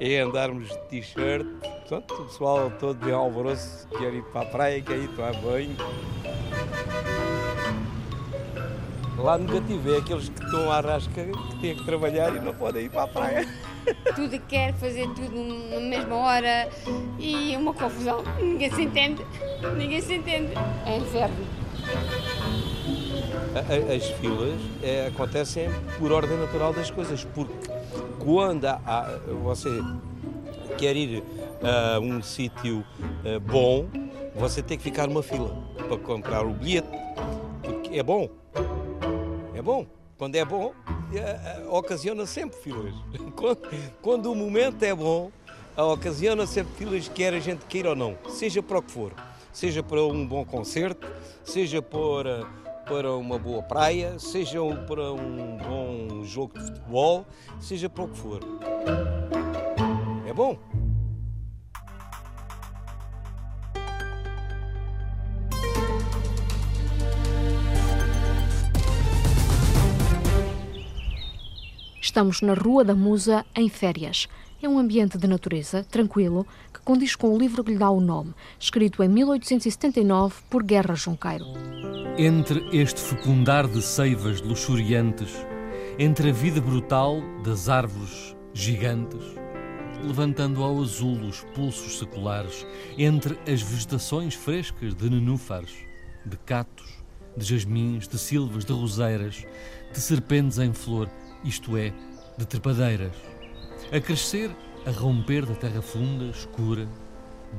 é 0.00 0.18
andarmos 0.18 0.68
de 0.68 0.78
t-shirt. 0.88 1.46
Portanto, 1.60 2.14
o 2.14 2.24
pessoal 2.24 2.70
todo 2.72 3.04
de 3.04 3.12
alvoroço 3.12 3.86
quer 3.96 4.12
ir 4.12 4.24
para 4.24 4.40
a 4.42 4.50
praia, 4.50 4.82
quer 4.82 4.98
ir 4.98 5.08
tomar 5.08 5.32
banho. 5.40 5.76
Lá 9.18 9.38
nunca 9.38 9.60
tive, 9.62 9.94
é 9.94 9.98
aqueles 9.98 10.28
que 10.28 10.44
estão 10.44 10.70
à 10.70 10.80
rasca, 10.80 11.24
que 11.24 11.56
têm 11.60 11.74
que 11.74 11.84
trabalhar 11.84 12.34
e 12.36 12.40
não 12.40 12.54
podem 12.54 12.84
ir 12.84 12.90
para 12.90 13.04
a 13.04 13.08
praia. 13.08 13.48
tudo 14.14 14.38
quer 14.48 14.74
fazer 14.74 15.08
tudo 15.14 15.42
na 15.70 15.80
mesma 15.80 16.16
hora 16.16 16.68
e 17.18 17.54
é 17.54 17.58
uma 17.58 17.72
confusão. 17.72 18.22
Ninguém 18.40 18.70
se 18.70 18.82
entende. 18.82 19.24
Ninguém 19.76 20.00
se 20.00 20.14
entende. 20.16 20.52
É 20.84 20.98
inferno. 20.98 21.34
as 23.96 24.04
filas 24.20 24.60
é, 24.82 25.06
acontecem 25.06 25.68
por 25.98 26.12
ordem 26.12 26.36
natural 26.36 26.72
das 26.72 26.90
coisas, 26.90 27.24
porque 27.34 27.54
quando 28.18 28.66
há- 28.66 29.18
você 29.42 29.70
quer 30.76 30.94
ir 30.94 31.22
a 31.62 31.98
um 31.98 32.20
sítio 32.22 32.84
eh, 33.24 33.38
bom, 33.38 33.86
você 34.34 34.62
tem 34.62 34.76
que 34.76 34.84
ficar 34.84 35.06
numa 35.06 35.22
fila 35.22 35.56
para 35.88 35.96
comprar 35.96 36.44
o 36.44 36.50
bilhete, 36.52 36.88
porque 37.62 37.98
é 37.98 38.02
bom. 38.02 38.28
É 39.66 39.72
bom. 39.72 39.86
Quando 40.16 40.36
é 40.36 40.44
bom, 40.44 40.72
eh, 41.12 41.18
eh, 41.18 41.66
ocasiona 41.68 42.24
sempre 42.24 42.56
filas. 42.60 42.94
Quando, 43.34 43.68
quando 44.00 44.32
o 44.32 44.34
momento 44.34 44.80
é 44.84 44.94
bom, 44.94 45.32
ocasiona 45.76 46.46
sempre 46.46 46.72
filas, 46.74 47.08
quer 47.08 47.34
a 47.34 47.40
gente 47.40 47.66
queira 47.66 47.90
ou 47.90 47.96
não, 47.96 48.16
seja 48.28 48.62
para 48.62 48.78
o 48.78 48.82
que 48.82 48.92
for. 48.92 49.12
Seja 49.52 49.82
para 49.82 50.00
um 50.04 50.24
bom 50.24 50.44
concerto, 50.44 51.06
seja 51.44 51.82
para, 51.82 52.46
para 52.86 53.12
uma 53.14 53.40
boa 53.40 53.60
praia, 53.60 54.20
seja 54.20 54.60
para 54.86 55.12
um 55.12 55.56
bom 55.56 56.24
jogo 56.24 56.56
de 56.56 56.64
futebol, 56.64 57.26
seja 57.60 57.90
para 57.90 58.04
o 58.04 58.08
que 58.08 58.18
for. 58.18 58.40
É 60.28 60.32
bom. 60.32 60.56
Estamos 72.16 72.40
na 72.40 72.54
Rua 72.54 72.82
da 72.82 72.94
Musa, 72.94 73.44
em 73.54 73.68
férias. 73.68 74.26
É 74.62 74.66
um 74.66 74.78
ambiente 74.78 75.18
de 75.18 75.28
natureza, 75.28 75.84
tranquilo, 75.84 76.46
que 76.72 76.80
condiz 76.80 77.14
com 77.14 77.28
o 77.28 77.38
livro 77.38 77.62
que 77.62 77.72
lhe 77.72 77.78
dá 77.78 77.90
o 77.90 78.00
nome, 78.00 78.32
escrito 78.58 79.02
em 79.02 79.08
1879 79.10 80.34
por 80.48 80.62
Guerra 80.62 80.94
Junqueiro. 80.94 81.44
Entre 82.16 82.66
este 82.72 83.02
fecundar 83.02 83.68
de 83.68 83.82
seivas 83.82 84.40
luxuriantes, 84.40 85.30
entre 85.98 86.30
a 86.30 86.32
vida 86.32 86.58
brutal 86.58 87.20
das 87.44 87.68
árvores 87.68 88.34
gigantes, 88.54 89.20
levantando 90.02 90.64
ao 90.64 90.80
azul 90.80 91.20
os 91.20 91.44
pulsos 91.54 91.98
seculares, 91.98 92.66
entre 92.96 93.38
as 93.46 93.60
vegetações 93.60 94.32
frescas 94.32 94.94
de 94.94 95.10
nenúfares, 95.10 95.74
de 96.24 96.38
catos, 96.38 96.96
de 97.36 97.44
jasmins, 97.44 98.08
de 98.08 98.18
silvas, 98.18 98.64
de 98.64 98.72
roseiras, 98.72 99.44
de 99.92 100.00
serpentes 100.00 100.58
em 100.58 100.72
flor, 100.72 101.10
isto 101.46 101.76
é, 101.76 101.92
de 102.36 102.44
trepadeiras, 102.44 103.14
a 103.92 104.00
crescer, 104.00 104.50
a 104.84 104.90
romper 104.90 105.46
da 105.46 105.54
terra 105.54 105.80
funda, 105.80 106.24
escura, 106.24 106.88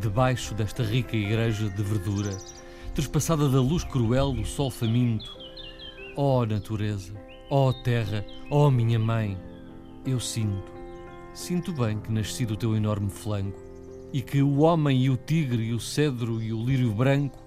debaixo 0.01 0.53
desta 0.53 0.83
rica 0.83 1.15
igreja 1.15 1.69
de 1.69 1.81
verdura, 1.81 2.37
trespassada 2.93 3.47
da 3.47 3.61
luz 3.61 3.83
cruel 3.85 4.33
do 4.33 4.45
sol 4.45 4.69
faminto. 4.69 5.31
Ó 6.17 6.45
natureza, 6.45 7.13
ó 7.49 7.71
terra, 7.71 8.25
ó 8.51 8.69
minha 8.69 8.99
mãe, 8.99 9.37
eu 10.05 10.19
sinto, 10.19 10.71
sinto 11.33 11.71
bem 11.71 11.99
que 11.99 12.11
nasci 12.11 12.45
do 12.45 12.57
teu 12.57 12.75
enorme 12.75 13.09
flanco 13.09 13.61
e 14.11 14.21
que 14.21 14.41
o 14.41 14.59
homem 14.59 15.03
e 15.03 15.09
o 15.09 15.17
tigre 15.17 15.63
e 15.63 15.73
o 15.73 15.79
cedro 15.79 16.41
e 16.41 16.51
o 16.51 16.63
lírio 16.63 16.91
branco 16.93 17.39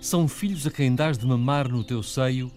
são 0.00 0.28
filhos 0.28 0.66
a 0.66 0.70
quem 0.70 0.94
dás 0.94 1.16
de 1.16 1.26
mamar 1.26 1.68
no 1.68 1.84
teu 1.84 2.02
seio, 2.02 2.50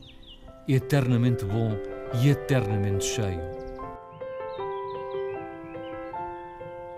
eternamente 0.67 1.45
bom 1.45 1.88
e 2.13 2.29
eternamente 2.29 3.05
cheio. 3.05 3.41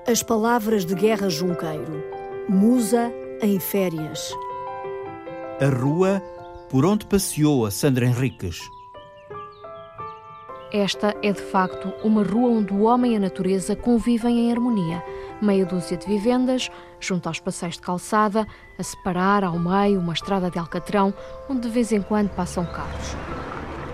As 0.07 0.23
palavras 0.23 0.85
de 0.85 0.95
Guerra 0.95 1.29
Junqueiro. 1.29 2.03
Musa 2.49 3.13
em 3.41 3.59
férias. 3.59 4.33
A 5.59 5.67
rua 5.67 6.21
por 6.69 6.85
onde 6.85 7.05
passeou 7.05 7.65
a 7.65 7.71
Sandra 7.71 8.05
Henriques. 8.05 8.59
Esta 10.73 11.13
é 11.21 11.33
de 11.33 11.41
facto 11.41 11.93
uma 12.01 12.23
rua 12.23 12.49
onde 12.49 12.73
o 12.73 12.83
homem 12.83 13.13
e 13.13 13.15
a 13.17 13.19
natureza 13.19 13.75
convivem 13.75 14.39
em 14.39 14.51
harmonia. 14.51 15.03
Meia 15.41 15.65
dúzia 15.65 15.97
de 15.97 16.07
vivendas, 16.07 16.69
junto 16.99 17.27
aos 17.27 17.41
passeios 17.41 17.75
de 17.75 17.81
calçada, 17.81 18.47
a 18.79 18.83
separar 18.83 19.43
ao 19.43 19.59
meio 19.59 19.99
uma 19.99 20.13
estrada 20.13 20.49
de 20.49 20.57
alcatrão, 20.57 21.13
onde 21.49 21.61
de 21.61 21.69
vez 21.69 21.91
em 21.91 22.01
quando 22.01 22.29
passam 22.29 22.65
carros. 22.65 23.15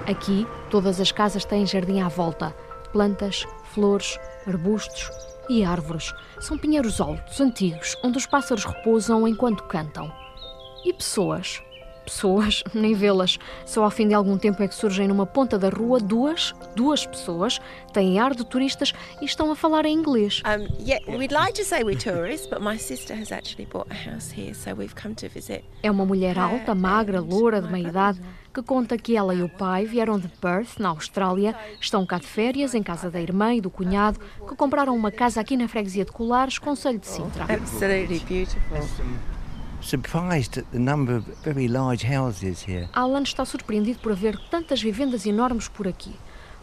Aqui, 0.08 0.48
todas 0.70 1.02
as 1.02 1.12
casas 1.12 1.43
têm 1.43 1.65
jardim 1.65 2.00
à 2.00 2.08
volta: 2.08 2.56
plantas, 2.93 3.46
flores, 3.74 4.17
arbustos 4.48 5.12
e 5.50 5.65
árvores. 5.65 6.13
São 6.39 6.58
pinheiros 6.58 7.02
altos, 7.02 7.41
antigos, 7.41 7.98
onde 8.02 8.17
os 8.17 8.26
pássaros 8.26 8.63
repousam 8.63 9.28
enquanto 9.28 9.63
cantam. 9.63 10.10
E 10.86 10.93
pessoas? 10.93 11.62
Pessoas, 12.06 12.63
nem 12.74 12.93
vê-las. 12.93 13.38
Só 13.65 13.84
ao 13.84 13.91
fim 13.91 14.08
de 14.08 14.13
algum 14.13 14.38
tempo 14.38 14.63
é 14.63 14.67
que 14.70 14.76
surgem 14.76 15.10
numa 15.10 15.26
ponta 15.26 15.60
da 15.60 15.67
rua 15.67 16.00
duas, 16.00 16.56
duas 16.74 17.06
pessoas, 17.06 17.60
têm 17.91 18.17
ar 18.17 18.34
de 18.34 18.46
turistas 18.46 18.93
e 19.22 19.26
estão 19.26 19.52
a 19.52 19.58
falar 19.58 19.86
em 19.86 19.93
inglês. 19.93 20.41
Um, 20.46 20.74
yeah, 20.82 21.04
we'd 21.17 21.34
like 21.34 21.52
to 21.62 21.65
say 21.65 21.84
we're 21.84 22.00
tourists, 22.00 22.48
but 22.48 22.62
my 22.62 22.78
sister 22.78 23.13
has 23.13 23.34
actually 23.34 23.67
bought 23.70 23.91
a 23.91 24.10
house 24.10 24.32
here, 24.32 24.54
so 24.54 24.74
we've 24.74 24.96
come 24.96 25.13
to 25.15 25.28
visit. 25.28 25.65
É 25.84 25.91
uma 25.91 26.06
mulher 26.06 26.39
alta, 26.39 26.74
magra, 26.74 27.20
loura, 27.20 27.62
de 27.62 27.70
meia 27.70 27.89
idade, 27.89 28.22
que 28.58 28.63
conta 28.63 28.98
que 28.98 29.15
ela 29.15 29.36
e 29.36 29.43
o 29.43 29.50
pai 29.50 29.86
vieram 29.86 30.17
de 30.17 30.28
Perth, 30.28 30.80
na 30.80 30.89
Austrália, 30.89 31.56
estão 31.80 32.04
cá 32.08 32.17
de 32.17 32.26
férias 32.26 32.74
em 32.74 32.82
casa 32.82 33.12
da 33.12 33.22
irmã 33.22 33.54
e 33.54 33.62
do 33.62 33.70
cunhado, 33.70 34.20
que 34.48 34.56
compraram 34.56 34.96
uma 34.96 35.12
casa 35.12 35.39
aqui 35.39 35.56
na 35.56 35.67
freguesia 35.67 36.04
de 36.04 36.12
Colares, 36.12 36.58
Conselho 36.58 36.98
de 36.98 37.06
Sintra. 37.06 37.43
Absolutely 37.43 38.20
beautiful. 38.28 38.80
surprised 39.80 40.58
at 40.58 40.65
the 40.72 40.80
number 40.80 41.17
of 41.17 41.26
very 41.43 41.67
large 41.67 42.04
houses 42.04 42.67
here. 42.67 42.89
Alan 42.93 43.22
está 43.22 43.46
surpreendido 43.46 44.00
por 44.00 44.12
haver 44.12 44.36
tantas 44.50 44.82
vivendas 44.82 45.28
enormes 45.28 45.67
por 45.67 45.88
aqui. 45.88 46.15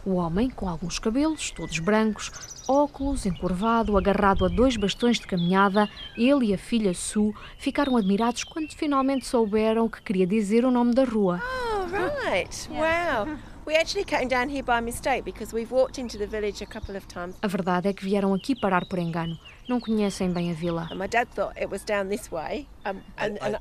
O 0.05 0.15
homem, 0.15 0.51
com 0.51 0.69
alguns 0.69 0.99
cabelos, 0.99 1.49
todos 1.49 1.79
brancos, 1.79 2.31
óculos, 2.67 3.25
encurvado, 3.25 3.97
agarrado 3.97 4.45
a 4.45 4.47
dois 4.47 4.77
bastões 4.77 5.19
de 5.19 5.25
caminhada, 5.25 5.89
ele 6.15 6.47
e 6.47 6.53
a 6.53 6.57
filha 6.59 6.93
Sue 6.93 7.33
ficaram 7.57 7.97
admirados 7.97 8.43
quando 8.43 8.71
finalmente 8.73 9.25
souberam 9.25 9.89
que 9.89 10.01
queria 10.03 10.27
dizer 10.27 10.63
o 10.63 10.69
nome 10.69 10.93
da 10.93 11.03
rua. 11.03 11.41
Oh, 11.43 11.85
right. 11.87 12.69
Wow. 12.69 13.35
We 13.65 13.75
actually 13.75 14.05
came 14.05 14.27
down 14.27 14.47
here 14.47 14.61
by 14.61 14.79
mistake 14.79 15.23
because 15.23 15.51
we've 15.51 15.71
walked 15.71 15.99
into 15.99 16.19
the 16.19 16.27
village 16.27 16.61
a 16.63 16.67
couple 16.67 16.95
of 16.95 17.07
times. 17.07 17.35
A 17.41 17.47
verdade 17.47 17.87
é 17.87 17.93
que 17.93 18.05
vieram 18.05 18.31
aqui 18.31 18.53
parar 18.53 18.85
por 18.87 18.99
engano. 18.99 19.35
Não 19.67 19.79
conhecem 19.79 20.31
bem 20.31 20.51
a 20.51 20.53
vila. 20.53 20.87
And 20.91 20.97
my 20.97 21.07
dad 21.07 21.27
thought 21.33 21.59
it 21.59 21.71
was 21.71 21.83
down 21.83 22.09
this 22.09 22.31
way. 22.31 22.67
Um, 22.85 23.01
and, 23.17 23.39
and 23.41 23.57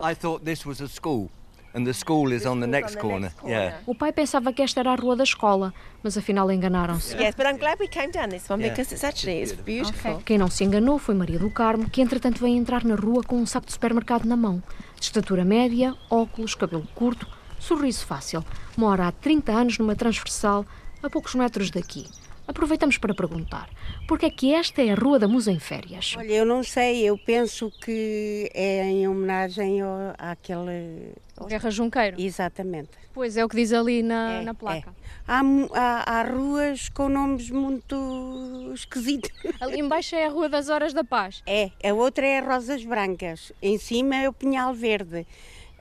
I 0.00 0.14
thought 0.14 0.44
this 0.44 0.64
was 0.64 0.80
a 0.80 0.86
school, 0.86 1.28
and 1.74 1.84
the 1.86 1.92
school 1.92 2.32
is 2.32 2.44
on 2.46 2.60
the 2.60 2.66
next 2.66 2.96
corner. 2.98 3.32
Yeah. 3.44 3.78
O 3.86 3.94
pai 3.94 4.12
pensava 4.12 4.52
que 4.52 4.62
esta 4.62 4.80
era 4.80 4.92
a 4.92 4.96
rua 4.96 5.16
da 5.16 5.24
escola, 5.24 5.72
mas 6.02 6.16
afinal 6.16 6.50
enganaram-se. 6.50 7.16
yes, 7.16 7.34
but 7.34 7.46
I'm 7.46 7.58
glad 7.58 7.78
we 7.80 7.88
came 7.88 8.10
down 8.10 8.28
this 8.30 8.48
one 8.50 8.60
Yeah. 8.62 8.74
because 8.74 8.92
it's 8.92 9.04
actually 9.04 9.40
it's 9.42 9.52
beautiful. 9.52 10.20
Quem 10.24 10.38
não 10.38 10.48
se 10.50 10.64
enganou 10.64 10.98
foi 10.98 11.14
Maria 11.14 11.38
do 11.38 11.50
Carmo, 11.50 11.88
que 11.88 12.00
entretanto 12.02 12.40
veio 12.40 12.56
entrar 12.56 12.84
na 12.84 12.94
rua 12.94 13.22
com 13.22 13.36
um 13.36 13.46
saco 13.46 13.66
de 13.66 13.72
supermercado 13.72 14.24
na 14.24 14.36
mão. 14.36 14.62
De 14.98 15.04
estatura 15.06 15.44
média, 15.44 15.94
óculos, 16.10 16.54
cabelo 16.54 16.86
curto, 16.94 17.26
sorriso 17.58 18.04
fácil. 18.04 18.44
Mora 18.76 19.06
há 19.08 19.12
30 19.12 19.52
anos 19.52 19.78
numa 19.78 19.94
transversal, 19.94 20.66
a 21.02 21.08
poucos 21.08 21.34
metros 21.34 21.70
daqui. 21.70 22.06
Aproveitamos 22.54 22.98
para 22.98 23.14
perguntar: 23.14 23.68
porquê 24.08 24.26
é 24.26 24.30
que 24.30 24.52
esta 24.52 24.82
é 24.82 24.90
a 24.90 24.94
Rua 24.96 25.20
da 25.20 25.28
Musa 25.28 25.52
em 25.52 25.60
férias? 25.60 26.14
Olha, 26.18 26.32
eu 26.32 26.44
não 26.44 26.64
sei, 26.64 27.04
eu 27.04 27.16
penso 27.16 27.72
que 27.80 28.50
é 28.52 28.82
em 28.82 29.06
homenagem 29.06 29.80
ao, 29.80 30.14
àquele. 30.18 31.12
Guerra 31.46 31.70
Junqueiro. 31.70 32.20
Exatamente. 32.20 32.90
Pois 33.14 33.36
é 33.36 33.44
o 33.44 33.48
que 33.48 33.54
diz 33.54 33.72
ali 33.72 34.02
na, 34.02 34.40
É, 34.40 34.42
na 34.42 34.52
placa. 34.52 34.92
Há, 35.28 35.42
mu- 35.44 35.70
há, 35.72 36.02
há 36.18 36.22
ruas 36.24 36.88
com 36.88 37.08
nomes 37.08 37.50
muito 37.50 38.72
esquisitos. 38.74 39.30
Ali 39.60 39.78
embaixo 39.78 40.16
é 40.16 40.26
a 40.26 40.28
Rua 40.28 40.48
das 40.48 40.68
Horas 40.68 40.92
da 40.92 41.04
Paz. 41.04 41.42
É, 41.46 41.70
a 41.88 41.94
outra 41.94 42.26
é 42.26 42.40
Rosas 42.40 42.84
Brancas, 42.84 43.52
em 43.62 43.78
cima 43.78 44.16
é 44.16 44.28
o 44.28 44.32
Pinhal 44.32 44.74
Verde. 44.74 45.24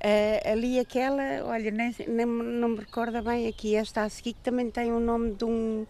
Ah, 0.02 0.52
ali 0.52 0.80
aquela, 0.80 1.24
olha, 1.46 1.72
nem, 1.72 1.94
nem 2.08 2.26
me- 2.28 2.44
não 2.44 2.70
me 2.70 2.78
recorda 2.80 3.22
bem 3.22 3.48
aqui, 3.48 3.76
esta 3.76 4.04
a 4.04 4.10
seguir 4.10 4.34
que 4.34 4.40
também 4.42 4.70
tem 4.70 4.92
o 4.94 5.00
nome 5.00 5.34
de 5.34 5.44
um, 5.44 5.86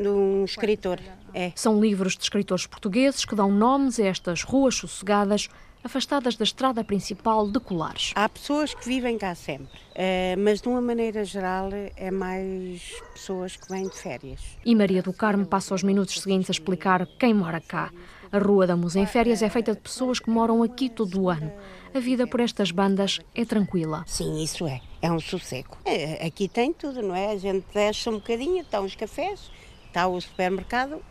de 0.00 0.08
um 0.08 0.44
escritor. 0.44 0.98
É. 1.34 1.52
São 1.54 1.80
livros 1.80 2.16
de 2.16 2.22
escritores 2.22 2.66
portugueses 2.66 3.24
que 3.24 3.34
dão 3.34 3.50
nomes 3.50 4.00
a 4.00 4.06
estas 4.06 4.42
ruas 4.42 4.74
sossegadas, 4.74 5.48
afastadas 5.84 6.36
da 6.36 6.44
estrada 6.44 6.82
principal 6.82 7.48
de 7.48 7.60
Colares. 7.60 8.12
Há 8.14 8.28
pessoas 8.28 8.74
que 8.74 8.86
vivem 8.86 9.16
cá 9.16 9.34
sempre, 9.34 9.78
ah, 9.94 10.36
mas 10.38 10.60
de 10.60 10.68
uma 10.68 10.80
maneira 10.80 11.24
geral 11.24 11.70
é 11.96 12.10
mais 12.10 12.94
pessoas 13.12 13.56
que 13.56 13.68
vêm 13.68 13.88
de 13.88 13.96
férias. 13.96 14.40
E 14.64 14.74
Maria 14.74 15.02
do 15.02 15.12
Carmo 15.12 15.46
passa 15.46 15.74
os 15.74 15.82
minutos 15.82 16.20
seguintes 16.20 16.50
a 16.50 16.52
explicar 16.52 17.06
quem 17.18 17.32
mora 17.32 17.60
cá. 17.60 17.90
A 18.32 18.38
Rua 18.38 18.64
da 18.64 18.76
Musa 18.76 19.00
em 19.00 19.06
Férias 19.06 19.42
é 19.42 19.50
feita 19.50 19.74
de 19.74 19.80
pessoas 19.80 20.20
que 20.20 20.30
moram 20.30 20.62
aqui 20.62 20.88
todo 20.88 21.20
o 21.20 21.28
ano. 21.28 21.52
A 21.92 21.98
vida 21.98 22.28
por 22.28 22.38
estas 22.38 22.70
bandas 22.70 23.18
é 23.34 23.44
tranquila. 23.44 24.04
Sim, 24.06 24.40
isso 24.40 24.68
é. 24.68 24.80
É 25.02 25.10
um 25.10 25.18
sossego. 25.18 25.76
É, 25.84 26.24
aqui 26.24 26.46
tem 26.46 26.72
tudo, 26.72 27.02
não 27.02 27.16
é? 27.16 27.32
A 27.32 27.36
gente 27.36 27.66
desce 27.74 28.08
um 28.08 28.14
bocadinho, 28.14 28.62
estão 28.62 28.84
os 28.84 28.94
cafés, 28.94 29.50
está 29.90 30.06
o 30.06 30.20
supermercado, 30.20 31.02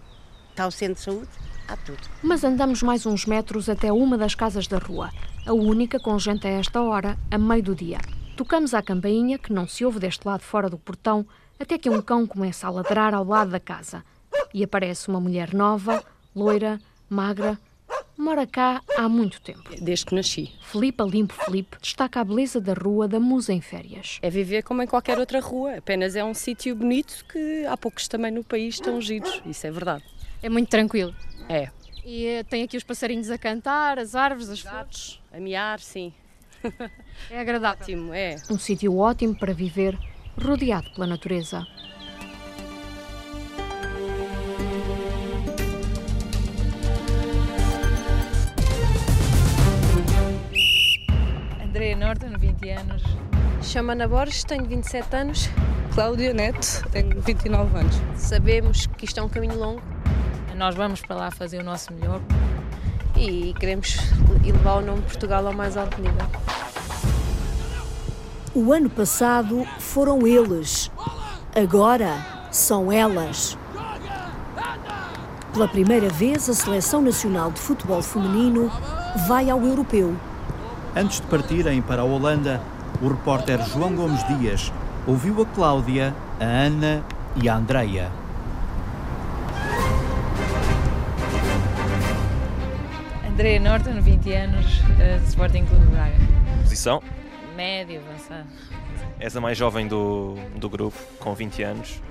está 0.50 0.66
o 0.66 0.72
centro 0.72 0.96
de 0.96 1.02
saúde, 1.02 1.30
há 1.68 1.76
tudo. 1.78 2.00
Mas 2.24 2.44
andamos 2.44 2.82
mais 2.82 3.06
uns 3.06 3.26
metros 3.26 3.70
até 3.70 3.92
uma 3.92 4.18
das 4.18 4.34
casas 4.34 4.68
da 4.68 4.78
rua, 4.78 5.12
a 5.46 5.54
única 5.54 6.00
com 6.00 6.18
gente 6.18 6.48
a 6.48 6.50
esta 6.50 6.82
hora, 6.82 7.18
a 7.30 7.38
meio 7.38 7.62
do 7.62 7.76
dia. 7.76 8.00
Tocamos 8.38 8.74
à 8.74 8.82
campainha, 8.82 9.38
que 9.38 9.52
não 9.52 9.68
se 9.68 9.84
ouve 9.84 10.00
deste 10.00 10.26
lado 10.26 10.42
fora 10.42 10.70
do 10.70 10.78
portão, 10.78 11.28
até 11.60 11.78
que 11.78 11.90
um 11.90 12.02
cão 12.02 12.26
começa 12.26 12.68
a 12.68 12.70
ladrar 12.70 13.14
ao 13.14 13.26
lado 13.26 13.52
da 13.52 13.60
casa. 13.60 14.04
E 14.54 14.64
aparece 14.64 15.10
uma 15.10 15.20
mulher 15.20 15.54
nova, 15.54 16.02
loira, 16.34 16.80
magra, 17.10 17.60
mora 18.20 18.46
cá 18.46 18.82
há 18.98 19.08
muito 19.08 19.42
tempo. 19.42 19.70
Desde 19.82 20.06
que 20.06 20.14
nasci. 20.14 20.52
Filipa 20.62 21.04
Limpo 21.04 21.34
Felipe 21.34 21.78
destaca 21.82 22.20
a 22.20 22.24
beleza 22.24 22.60
da 22.60 22.74
rua 22.74 23.08
da 23.08 23.20
Musa 23.20 23.54
em 23.54 23.62
férias. 23.62 24.20
É 24.22 24.30
viver 24.30 24.64
como 24.64 24.82
em 24.82 24.88
qualquer 24.88 25.18
outra 25.18 25.40
rua, 25.40 25.78
apenas 25.78 26.16
é 26.16 26.24
um 26.24 26.34
sítio 26.34 26.76
bonito 26.76 27.26
que 27.32 27.66
há 27.66 27.78
poucos 27.78 28.08
também 28.08 28.32
no 28.32 28.44
país 28.44 28.76
estão 28.76 29.00
giros, 29.00 29.42
isso 29.46 29.66
é 29.66 29.72
verdade. 29.72 30.04
É 30.44 30.50
muito 30.50 30.70
tranquilo. 30.70 31.16
É. 31.48 31.70
E 32.06 32.26
eh, 32.26 32.44
tem 32.44 32.64
aqui 32.64 32.78
os 32.78 32.84
passarinhos 32.84 33.30
a 33.30 33.38
cantar, 33.38 34.00
as 34.00 34.16
árvores, 34.16 34.50
as 34.50 34.60
flores. 34.60 35.20
A 35.32 35.40
miar, 35.40 35.80
sim. 35.80 36.14
É 37.30 37.40
agradável. 37.40 37.82
Ótimo, 37.82 38.14
é. 38.14 38.36
Um 38.50 38.58
sítio 38.58 38.98
ótimo 38.98 39.36
para 39.36 39.54
viver, 39.54 39.98
rodeado 40.38 40.90
pela 40.92 41.08
natureza. 41.08 41.66
Andréa 51.70 51.96
Norton, 51.96 52.36
20 52.36 52.70
anos. 52.72 53.04
Chamo 53.62 53.92
Ana 53.92 54.08
Borges, 54.08 54.44
tenho 54.44 54.66
27 54.66 55.16
anos. 55.16 55.50
Cláudia 55.94 56.34
Neto, 56.34 56.84
tenho 56.92 57.22
29 57.22 57.78
anos. 57.78 57.96
Sabemos 58.16 58.88
que 58.88 59.06
isto 59.06 59.20
é 59.20 59.24
um 59.24 59.30
caminho 59.30 59.56
longo. 59.56 59.80
Nós 60.58 60.74
vamos 60.74 61.00
para 61.02 61.16
lá 61.16 61.30
fazer 61.30 61.60
o 61.60 61.64
nosso 61.64 61.94
melhor. 61.94 62.22
E 63.16 63.54
queremos 63.60 64.00
elevar 64.44 64.80
o 64.80 64.82
nome 64.82 65.02
de 65.02 65.06
Portugal 65.10 65.46
ao 65.46 65.54
mais 65.54 65.78
alto 65.78 66.02
nível. 66.02 66.26
O 68.56 68.74
ano 68.74 68.90
passado 68.90 69.64
foram 69.78 70.26
eles. 70.26 70.90
Agora 71.56 72.48
são 72.50 72.92
elas. 72.92 73.56
Pela 75.54 75.68
primeira 75.68 76.10
vez, 76.10 76.50
a 76.50 76.54
Seleção 76.56 77.00
Nacional 77.00 77.52
de 77.52 77.60
Futebol 77.60 78.02
Feminino 78.02 78.72
vai 79.28 79.52
ao 79.52 79.62
Europeu. 79.62 80.18
Antes 80.96 81.22
de 81.22 81.28
partirem 81.28 81.82
para 81.82 82.02
a 82.02 82.06
Holanda, 82.06 82.60
o 83.00 83.08
repórter 83.08 83.64
João 83.64 83.96
Gomes 83.96 84.24
Dias 84.28 84.74
ouviu 85.06 85.42
a 85.42 85.46
Cláudia, 85.46 86.16
a 86.40 86.44
Ana 86.44 87.04
e 87.36 87.48
a 87.48 87.56
Andreia. 87.56 88.12
Andréa 93.28 93.60
Norton, 93.60 94.02
20 94.02 94.34
anos, 94.34 94.80
uh, 94.80 95.28
Sporting 95.28 95.66
Clube 95.66 95.86
de 95.86 95.92
Braga. 95.92 96.16
Posição? 96.64 97.04
Médio, 97.56 98.02
avançado. 98.02 98.48
És 99.20 99.38
a 99.38 99.42
mais 99.42 99.58
jovem 99.58 99.88
do, 99.88 100.36
do 100.56 100.70
grupo, 100.70 100.98
com 101.20 101.36
20 101.36 101.64
anos. 101.64 102.02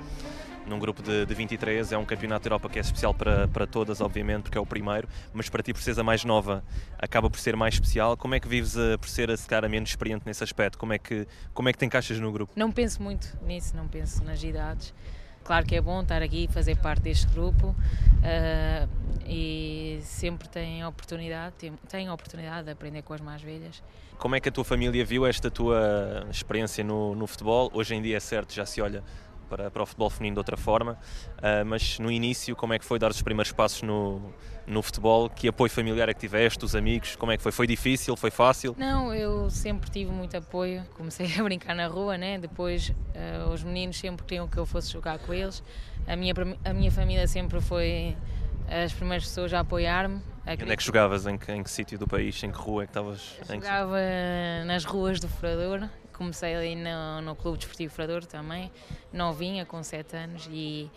Num 0.68 0.78
grupo 0.78 1.02
de, 1.02 1.24
de 1.24 1.34
23, 1.34 1.92
é 1.92 1.98
um 1.98 2.04
campeonato 2.04 2.42
de 2.42 2.48
Europa 2.48 2.68
que 2.68 2.78
é 2.78 2.82
especial 2.82 3.14
para, 3.14 3.48
para 3.48 3.66
todas, 3.66 4.00
obviamente, 4.02 4.42
porque 4.42 4.58
é 4.58 4.60
o 4.60 4.66
primeiro, 4.66 5.08
mas 5.32 5.48
para 5.48 5.62
ti, 5.62 5.72
por 5.72 5.80
seres 5.80 5.98
a 5.98 6.04
mais 6.04 6.24
nova, 6.24 6.62
acaba 6.98 7.30
por 7.30 7.40
ser 7.40 7.56
mais 7.56 7.74
especial. 7.74 8.16
Como 8.16 8.34
é 8.34 8.40
que 8.40 8.46
vives 8.46 8.76
a, 8.76 8.98
por 8.98 9.08
ser 9.08 9.30
a 9.30 9.36
secar 9.36 9.64
a 9.64 9.68
menos 9.68 9.88
experiente 9.88 10.26
nesse 10.26 10.44
aspecto? 10.44 10.76
Como 10.76 10.92
é, 10.92 10.98
que, 10.98 11.26
como 11.54 11.68
é 11.68 11.72
que 11.72 11.78
te 11.78 11.86
encaixas 11.86 12.20
no 12.20 12.30
grupo? 12.30 12.52
Não 12.54 12.70
penso 12.70 13.02
muito 13.02 13.34
nisso, 13.42 13.74
não 13.74 13.88
penso 13.88 14.22
nas 14.22 14.42
idades. 14.42 14.92
Claro 15.42 15.64
que 15.64 15.74
é 15.74 15.80
bom 15.80 16.02
estar 16.02 16.20
aqui 16.20 16.44
e 16.44 16.48
fazer 16.52 16.76
parte 16.76 17.04
deste 17.04 17.26
grupo 17.28 17.68
uh, 17.68 18.88
e 19.26 19.98
sempre 20.02 20.46
tem 20.46 20.84
oportunidade, 20.84 21.54
tem, 21.56 21.72
tem 21.88 22.10
oportunidade 22.10 22.66
de 22.66 22.72
aprender 22.72 23.00
com 23.00 23.14
as 23.14 23.20
mais 23.22 23.40
velhas. 23.40 23.82
Como 24.18 24.34
é 24.34 24.40
que 24.40 24.50
a 24.50 24.52
tua 24.52 24.64
família 24.64 25.02
viu 25.06 25.24
esta 25.24 25.50
tua 25.50 26.26
experiência 26.30 26.84
no, 26.84 27.14
no 27.14 27.26
futebol? 27.26 27.70
Hoje 27.72 27.94
em 27.94 28.02
dia 28.02 28.18
é 28.18 28.20
certo, 28.20 28.52
já 28.52 28.66
se 28.66 28.82
olha 28.82 29.02
para, 29.48 29.70
para 29.70 29.82
o 29.82 29.86
futebol 29.86 30.10
feminino 30.10 30.34
de 30.34 30.40
outra 30.40 30.56
forma, 30.56 30.92
uh, 30.92 31.64
mas 31.64 31.98
no 31.98 32.10
início, 32.10 32.54
como 32.54 32.72
é 32.72 32.78
que 32.78 32.84
foi 32.84 32.98
dar 32.98 33.10
os 33.10 33.22
primeiros 33.22 33.52
passos 33.52 33.82
no, 33.82 34.32
no 34.66 34.82
futebol? 34.82 35.28
Que 35.30 35.48
apoio 35.48 35.70
familiar 35.70 36.08
é 36.08 36.14
que 36.14 36.20
tiveste, 36.20 36.64
os 36.64 36.74
amigos? 36.74 37.16
Como 37.16 37.32
é 37.32 37.36
que 37.36 37.42
foi? 37.42 37.52
Foi 37.52 37.66
difícil? 37.66 38.16
Foi 38.16 38.30
fácil? 38.30 38.74
Não, 38.78 39.14
eu 39.14 39.50
sempre 39.50 39.90
tive 39.90 40.10
muito 40.10 40.36
apoio. 40.36 40.84
Comecei 40.94 41.26
a 41.38 41.42
brincar 41.42 41.74
na 41.74 41.86
rua, 41.86 42.16
né? 42.18 42.38
depois 42.38 42.90
uh, 42.90 43.50
os 43.52 43.62
meninos 43.62 43.98
sempre 43.98 44.24
queriam 44.24 44.46
que 44.46 44.58
eu 44.58 44.66
fosse 44.66 44.92
jogar 44.92 45.18
com 45.18 45.32
eles. 45.32 45.62
A 46.06 46.16
minha, 46.16 46.34
a 46.64 46.72
minha 46.72 46.90
família 46.90 47.26
sempre 47.26 47.60
foi 47.60 48.16
as 48.68 48.92
primeiras 48.92 49.24
pessoas 49.24 49.52
a 49.52 49.60
apoiar-me. 49.60 50.20
Onde 50.46 50.72
é 50.72 50.76
que 50.76 50.84
jogavas? 50.84 51.26
Em 51.26 51.36
que, 51.36 51.52
em 51.52 51.62
que 51.62 51.70
sítio 51.70 51.98
do 51.98 52.06
país? 52.06 52.42
Em 52.42 52.50
que 52.50 52.58
rua 52.58 52.84
é 52.84 52.86
que 52.86 52.90
estavas? 52.90 53.36
Jogava 53.46 53.98
nas 54.66 54.84
ruas 54.84 55.20
do 55.20 55.28
Furador. 55.28 55.88
Comecei 56.18 56.54
ali 56.54 56.74
no, 56.74 57.22
no 57.22 57.36
Clube 57.36 57.58
Desportivo 57.58 57.94
Furador 57.94 58.26
também, 58.26 58.72
novinha, 59.12 59.64
com 59.64 59.82
7 59.82 60.16
anos, 60.16 60.48
e 60.50 60.90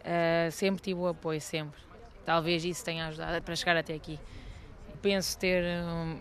uh, 0.00 0.50
sempre 0.52 0.80
tive 0.80 1.00
o 1.00 1.08
apoio, 1.08 1.40
sempre. 1.40 1.80
Talvez 2.24 2.64
isso 2.64 2.84
tenha 2.84 3.08
ajudado 3.08 3.42
para 3.42 3.56
chegar 3.56 3.76
até 3.76 3.92
aqui. 3.92 4.20
Penso 5.02 5.36
ter, 5.36 5.64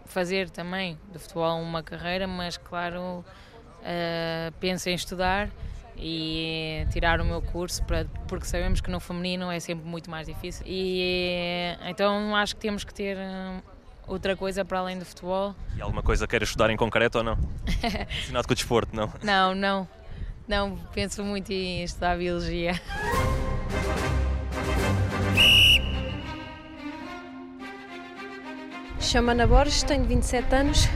fazer 0.06 0.49
também 0.49 0.97
do 1.13 1.19
futebol 1.19 1.62
uma 1.62 1.84
carreira, 1.84 2.25
mas 2.27 2.58
claro, 2.58 3.23
uh, 3.23 4.51
penso 4.60 4.89
em 4.89 4.95
estudar 4.95 5.47
e 5.95 6.88
tirar 6.91 7.21
o 7.21 7.25
meu 7.25 7.43
curso 7.43 7.84
para, 7.84 8.06
porque 8.27 8.45
sabemos 8.45 8.82
que 8.82 8.89
no 8.89 8.99
feminino 8.99 9.51
é 9.51 9.60
sempre 9.60 9.86
muito 9.86 10.10
mais 10.10 10.25
difícil 10.25 10.65
e 10.65 11.77
então 11.86 12.36
acho 12.36 12.56
que 12.56 12.62
temos 12.62 12.84
que 12.84 12.93
ter 12.93 13.17
outra 14.13 14.36
coisa 14.36 14.65
para 14.65 14.80
além 14.80 15.00
do 15.00 15.06
futebol. 15.06 15.56
E 15.76 15.82
alguma 15.82 16.04
coisa 16.04 16.28
queres 16.28 16.50
estudar 16.50 16.69
em 16.69 16.78
concreto 16.78 17.19
ou 17.19 17.24
não? 17.24 17.38
Ensinado 18.24 18.47
com 18.47 18.54
o 18.54 18.56
desporto, 18.56 18.95
não? 18.95 19.12
Não, 19.24 19.56
não. 19.56 19.88
Não, 20.47 20.78
penso 20.93 21.24
muito 21.24 21.52
em 21.52 21.84
estudar 21.84 22.17
biologia. 22.17 22.80
Chamo 29.00 29.32
Ana 29.32 29.47
Borges, 29.47 29.84
tenho 29.84 30.06
27 30.06 30.56
anos, 30.56 30.88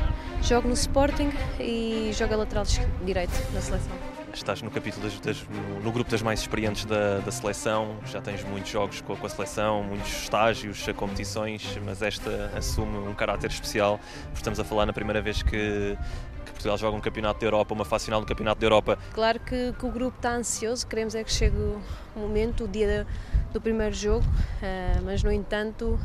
jogo 0.41 0.67
no 0.67 0.73
Sporting 0.73 1.31
e 1.59 2.11
jogo 2.13 2.33
a 2.33 2.37
lateral 2.37 2.65
direito 3.03 3.33
na 3.53 3.59
seleção 3.59 4.04
estás 4.35 4.61
no 4.61 4.69
capítulo 4.69 5.03
das, 5.03 5.19
das, 5.19 5.45
no, 5.83 5.91
grupo 5.91 6.09
das 6.09 6.21
mais 6.21 6.41
experientes 6.41 6.85
da, 6.85 7.19
da 7.19 7.31
seleção, 7.31 7.97
já 8.05 8.21
tens 8.21 8.43
muitos 8.43 8.69
jogos 8.69 9.01
com, 9.01 9.15
com, 9.15 9.25
a 9.25 9.29
seleção, 9.29 9.83
muitos 9.83 10.11
estágios, 10.23 10.85
competições, 10.95 11.79
mas 11.83 12.01
esta 12.01 12.51
assume 12.55 12.97
um 12.97 13.13
caráter 13.13 13.49
especial, 13.49 13.99
porque 14.25 14.37
estamos 14.37 14.59
a 14.59 14.63
falar 14.63 14.85
na 14.85 14.93
primeira 14.93 15.21
vez 15.21 15.41
que, 15.41 15.97
que 16.45 16.51
Portugal 16.51 16.77
joga 16.77 16.97
um 16.97 17.01
campeonato 17.01 17.39
da 17.39 17.45
Europa, 17.45 17.73
uma 17.73 17.85
fase 17.85 18.05
final 18.05 18.19
do 18.19 18.27
campeonato 18.27 18.59
da 18.59 18.65
Europa. 18.65 18.97
Claro 19.13 19.39
que, 19.39 19.73
que, 19.73 19.85
o 19.85 19.91
grupo 19.91 20.17
está 20.17 20.35
ansioso, 20.35 20.85
queremos 20.85 21.15
é 21.15 21.23
que 21.23 21.31
chegue 21.31 21.57
o 21.57 22.19
momento, 22.19 22.65
o 22.65 22.67
dia 22.67 23.07
do 23.53 23.61
primeiro 23.61 23.95
jogo, 23.95 24.25
uh, 24.25 25.01
mas 25.03 25.23
no 25.23 25.31
entanto 25.31 25.99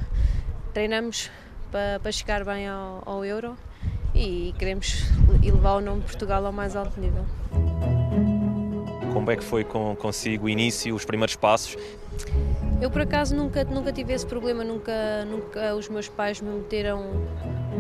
treinamos 0.73 1.31
para, 1.71 1.99
para 2.01 2.13
chegar 2.13 2.45
bem 2.45 2.69
ao, 2.69 3.03
ao 3.05 3.25
Euro 3.25 3.57
e 4.15 4.55
queremos 4.59 5.05
elevar 5.43 5.77
o 5.77 5.81
nome 5.81 6.01
de 6.01 6.07
Portugal 6.07 6.45
ao 6.45 6.53
mais 6.53 6.77
alto 6.77 7.01
nível. 7.01 7.25
Como 9.13 9.31
é 9.31 9.37
que 9.37 9.45
foi 9.45 9.65
com, 9.65 9.95
consigo 9.97 10.47
o 10.47 10.49
início, 10.49 10.95
os 10.95 11.05
primeiros 11.05 11.37
passos? 11.37 11.77
Eu 12.81 12.91
por 12.91 13.03
acaso 13.03 13.37
nunca, 13.37 13.65
nunca 13.65 13.93
tive 13.93 14.13
esse 14.13 14.27
problema, 14.27 14.65
nunca, 14.65 15.25
nunca 15.25 15.75
os 15.75 15.89
meus 15.89 16.09
pais 16.09 16.41
me 16.41 16.51
meteram 16.51 17.11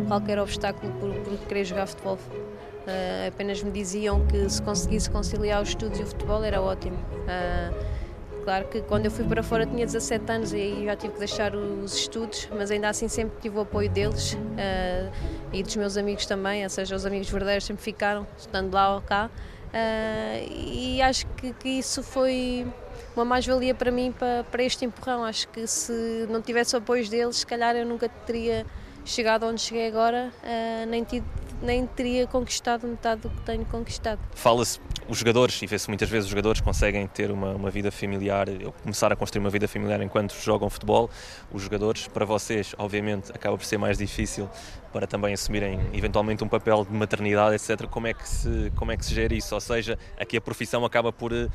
qualquer 0.08 0.38
obstáculo 0.38 0.92
por, 0.94 1.14
por 1.14 1.38
querer 1.46 1.64
jogar 1.64 1.86
futebol. 1.86 2.16
Uh, 2.16 3.28
apenas 3.28 3.62
me 3.62 3.70
diziam 3.70 4.26
que 4.26 4.48
se 4.48 4.60
conseguisse 4.60 5.10
conciliar 5.10 5.62
os 5.62 5.68
estudos 5.70 6.00
e 6.00 6.02
o 6.02 6.06
futebol 6.06 6.42
era 6.42 6.60
ótimo. 6.60 6.96
Uh, 6.96 8.00
Claro 8.44 8.68
que 8.68 8.80
quando 8.82 9.04
eu 9.04 9.10
fui 9.10 9.24
para 9.24 9.42
fora 9.42 9.66
tinha 9.66 9.84
17 9.84 10.32
anos 10.32 10.52
e 10.52 10.84
já 10.84 10.96
tive 10.96 11.12
que 11.12 11.18
deixar 11.18 11.54
os 11.54 11.94
estudos, 11.94 12.48
mas 12.56 12.70
ainda 12.70 12.88
assim 12.88 13.08
sempre 13.08 13.38
tive 13.40 13.58
o 13.58 13.60
apoio 13.60 13.88
deles 13.88 14.32
uh, 14.32 15.12
e 15.52 15.62
dos 15.62 15.76
meus 15.76 15.96
amigos 15.96 16.26
também, 16.26 16.64
ou 16.64 16.70
seja, 16.70 16.96
os 16.96 17.04
amigos 17.04 17.28
verdadeiros 17.28 17.64
sempre 17.64 17.82
ficaram, 17.82 18.26
estando 18.36 18.72
lá 18.72 18.94
ou 18.94 19.02
cá. 19.02 19.30
Uh, 19.70 20.50
e 20.50 21.00
acho 21.00 21.26
que, 21.36 21.52
que, 21.52 21.68
isso 21.68 22.02
foi 22.02 22.66
uma 23.14 23.24
mais-valia 23.24 23.74
para 23.74 23.90
mim 23.90 24.12
para, 24.12 24.44
para 24.50 24.62
este 24.62 24.84
empurrão. 24.84 25.24
Acho 25.24 25.48
que 25.48 25.66
se 25.66 26.26
não 26.28 26.42
tivesse 26.42 26.74
o 26.74 26.78
apoio 26.78 27.08
deles, 27.08 27.36
se 27.36 27.46
calhar 27.46 27.76
eu 27.76 27.86
nunca 27.86 28.08
teria 28.08 28.66
chegado 29.04 29.46
onde 29.46 29.60
cheguei 29.60 29.86
agora, 29.86 30.32
uh, 30.42 30.86
nem, 30.86 31.04
tido, 31.04 31.26
nem 31.62 31.86
teria 31.86 32.26
conquistado 32.26 32.86
metade 32.86 33.22
do 33.22 33.30
que 33.30 33.40
tenho 33.42 33.64
conquistado. 33.64 34.20
Fala-se, 34.34 34.80
os 35.08 35.18
jogadores, 35.18 35.60
e 35.62 35.66
vê-se 35.66 35.88
muitas 35.88 36.08
vezes 36.08 36.24
os 36.26 36.30
jogadores 36.30 36.60
conseguem 36.60 37.06
ter 37.06 37.30
uma, 37.30 37.52
uma 37.52 37.70
vida 37.70 37.90
familiar, 37.90 38.46
começar 38.82 39.12
a 39.12 39.16
construir 39.16 39.40
uma 39.40 39.50
vida 39.50 39.66
familiar 39.68 40.00
enquanto 40.00 40.34
jogam 40.34 40.70
futebol. 40.70 41.10
Os 41.52 41.62
jogadores, 41.62 42.06
para 42.08 42.24
vocês, 42.24 42.74
obviamente, 42.78 43.30
acaba 43.32 43.56
por 43.56 43.64
ser 43.64 43.78
mais 43.78 43.98
difícil 43.98 44.48
para 44.92 45.06
também 45.06 45.34
assumirem 45.34 45.80
eventualmente 45.92 46.42
um 46.42 46.48
papel 46.48 46.84
de 46.84 46.92
maternidade, 46.92 47.54
etc. 47.54 47.86
Como 47.86 48.06
é 48.06 48.14
que 48.14 48.28
se, 48.28 48.72
como 48.76 48.90
é 48.92 48.96
que 48.96 49.04
se 49.04 49.14
gera 49.14 49.34
isso? 49.34 49.54
Ou 49.54 49.60
seja, 49.60 49.98
aqui 50.18 50.36
a 50.36 50.40
profissão 50.40 50.84
acaba 50.84 51.12
por 51.12 51.32
eh, 51.32 51.48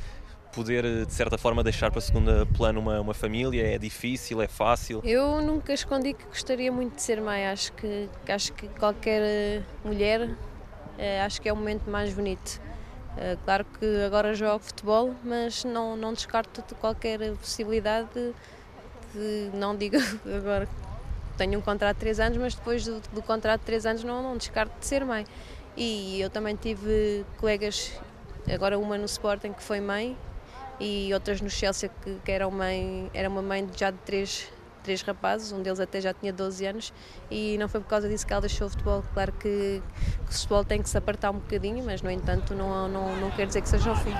poder, 0.56 1.04
de 1.04 1.12
certa 1.12 1.36
forma, 1.36 1.62
deixar 1.62 1.90
para 1.90 2.00
segundo 2.00 2.46
plano 2.56 2.80
uma, 2.80 2.98
uma 2.98 3.12
família? 3.12 3.62
É 3.62 3.76
difícil? 3.76 4.40
É 4.40 4.48
fácil? 4.48 5.02
Eu 5.04 5.42
nunca 5.42 5.74
escondi 5.74 6.14
que 6.14 6.24
gostaria 6.24 6.72
muito 6.72 6.94
de 6.94 7.02
ser 7.02 7.20
mãe. 7.20 7.46
Acho 7.46 7.70
que, 7.74 8.08
acho 8.26 8.54
que 8.54 8.66
qualquer 8.68 9.20
eh, 9.22 9.62
mulher 9.84 10.22
uh, 10.22 11.26
acho 11.26 11.42
que 11.42 11.48
é 11.48 11.52
o 11.52 11.56
momento 11.56 11.90
mais 11.90 12.12
bonito. 12.14 12.64
Claro 13.46 13.64
que 13.64 14.04
agora 14.04 14.34
jogo 14.34 14.62
futebol, 14.62 15.14
mas 15.24 15.64
não, 15.64 15.96
não 15.96 16.12
descarto 16.12 16.62
qualquer 16.74 17.18
possibilidade 17.36 18.10
de, 18.14 18.32
de 19.14 19.56
não 19.56 19.74
digo 19.74 19.96
agora 20.36 20.68
tenho 21.38 21.58
um 21.58 21.62
contrato 21.62 21.96
de 21.96 22.00
3 22.00 22.20
anos, 22.20 22.36
mas 22.36 22.54
depois 22.54 22.84
do, 22.84 23.00
do 23.14 23.22
contrato 23.22 23.60
de 23.60 23.66
3 23.66 23.86
anos 23.86 24.04
não, 24.04 24.22
não 24.22 24.36
descarto 24.36 24.78
de 24.78 24.84
ser 24.84 25.02
mãe. 25.02 25.24
E 25.78 26.20
eu 26.20 26.28
também 26.28 26.56
tive 26.56 27.24
colegas, 27.38 27.90
agora 28.52 28.78
uma 28.78 28.98
no 28.98 29.06
Sporting 29.06 29.54
que 29.54 29.62
foi 29.62 29.80
mãe 29.80 30.14
e 30.78 31.12
outras 31.14 31.40
no 31.40 31.48
Chelsea 31.48 31.90
que, 32.02 32.18
que 32.24 32.32
era, 32.32 32.48
mãe, 32.50 33.10
era 33.14 33.28
uma 33.28 33.42
mãe 33.42 33.66
já 33.76 33.90
de 33.90 33.98
três, 33.98 34.50
três 34.82 35.02
rapazes, 35.02 35.52
um 35.52 35.62
deles 35.62 35.80
até 35.80 36.00
já 36.00 36.12
tinha 36.12 36.32
12 36.32 36.66
anos 36.66 36.92
e 37.30 37.56
não 37.58 37.68
foi 37.68 37.80
por 37.80 37.88
causa 37.88 38.08
disso 38.08 38.26
que 38.26 38.32
ela 38.32 38.42
deixou 38.42 38.66
o 38.66 38.70
futebol. 38.70 39.02
Claro 39.14 39.32
que, 39.32 39.82
que 40.26 40.30
o 40.30 40.32
futebol 40.32 40.64
tem 40.64 40.82
que 40.82 40.88
se 40.88 40.98
apartar 40.98 41.30
um 41.30 41.38
bocadinho, 41.38 41.84
mas 41.84 42.02
no 42.02 42.10
entanto 42.10 42.54
não, 42.54 42.88
não, 42.88 43.16
não 43.16 43.30
quer 43.30 43.46
dizer 43.46 43.62
que 43.62 43.68
seja 43.68 43.92
o 43.92 43.96
fim. 43.96 44.14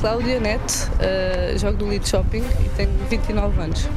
Cláudia 0.00 0.38
Neto, 0.38 0.90
uh, 1.00 1.58
jogo 1.58 1.78
do 1.78 1.86
Lead 1.86 2.06
Shopping 2.06 2.42
e 2.42 2.68
tenho 2.76 2.90
29 3.08 3.58
anos. 3.58 3.88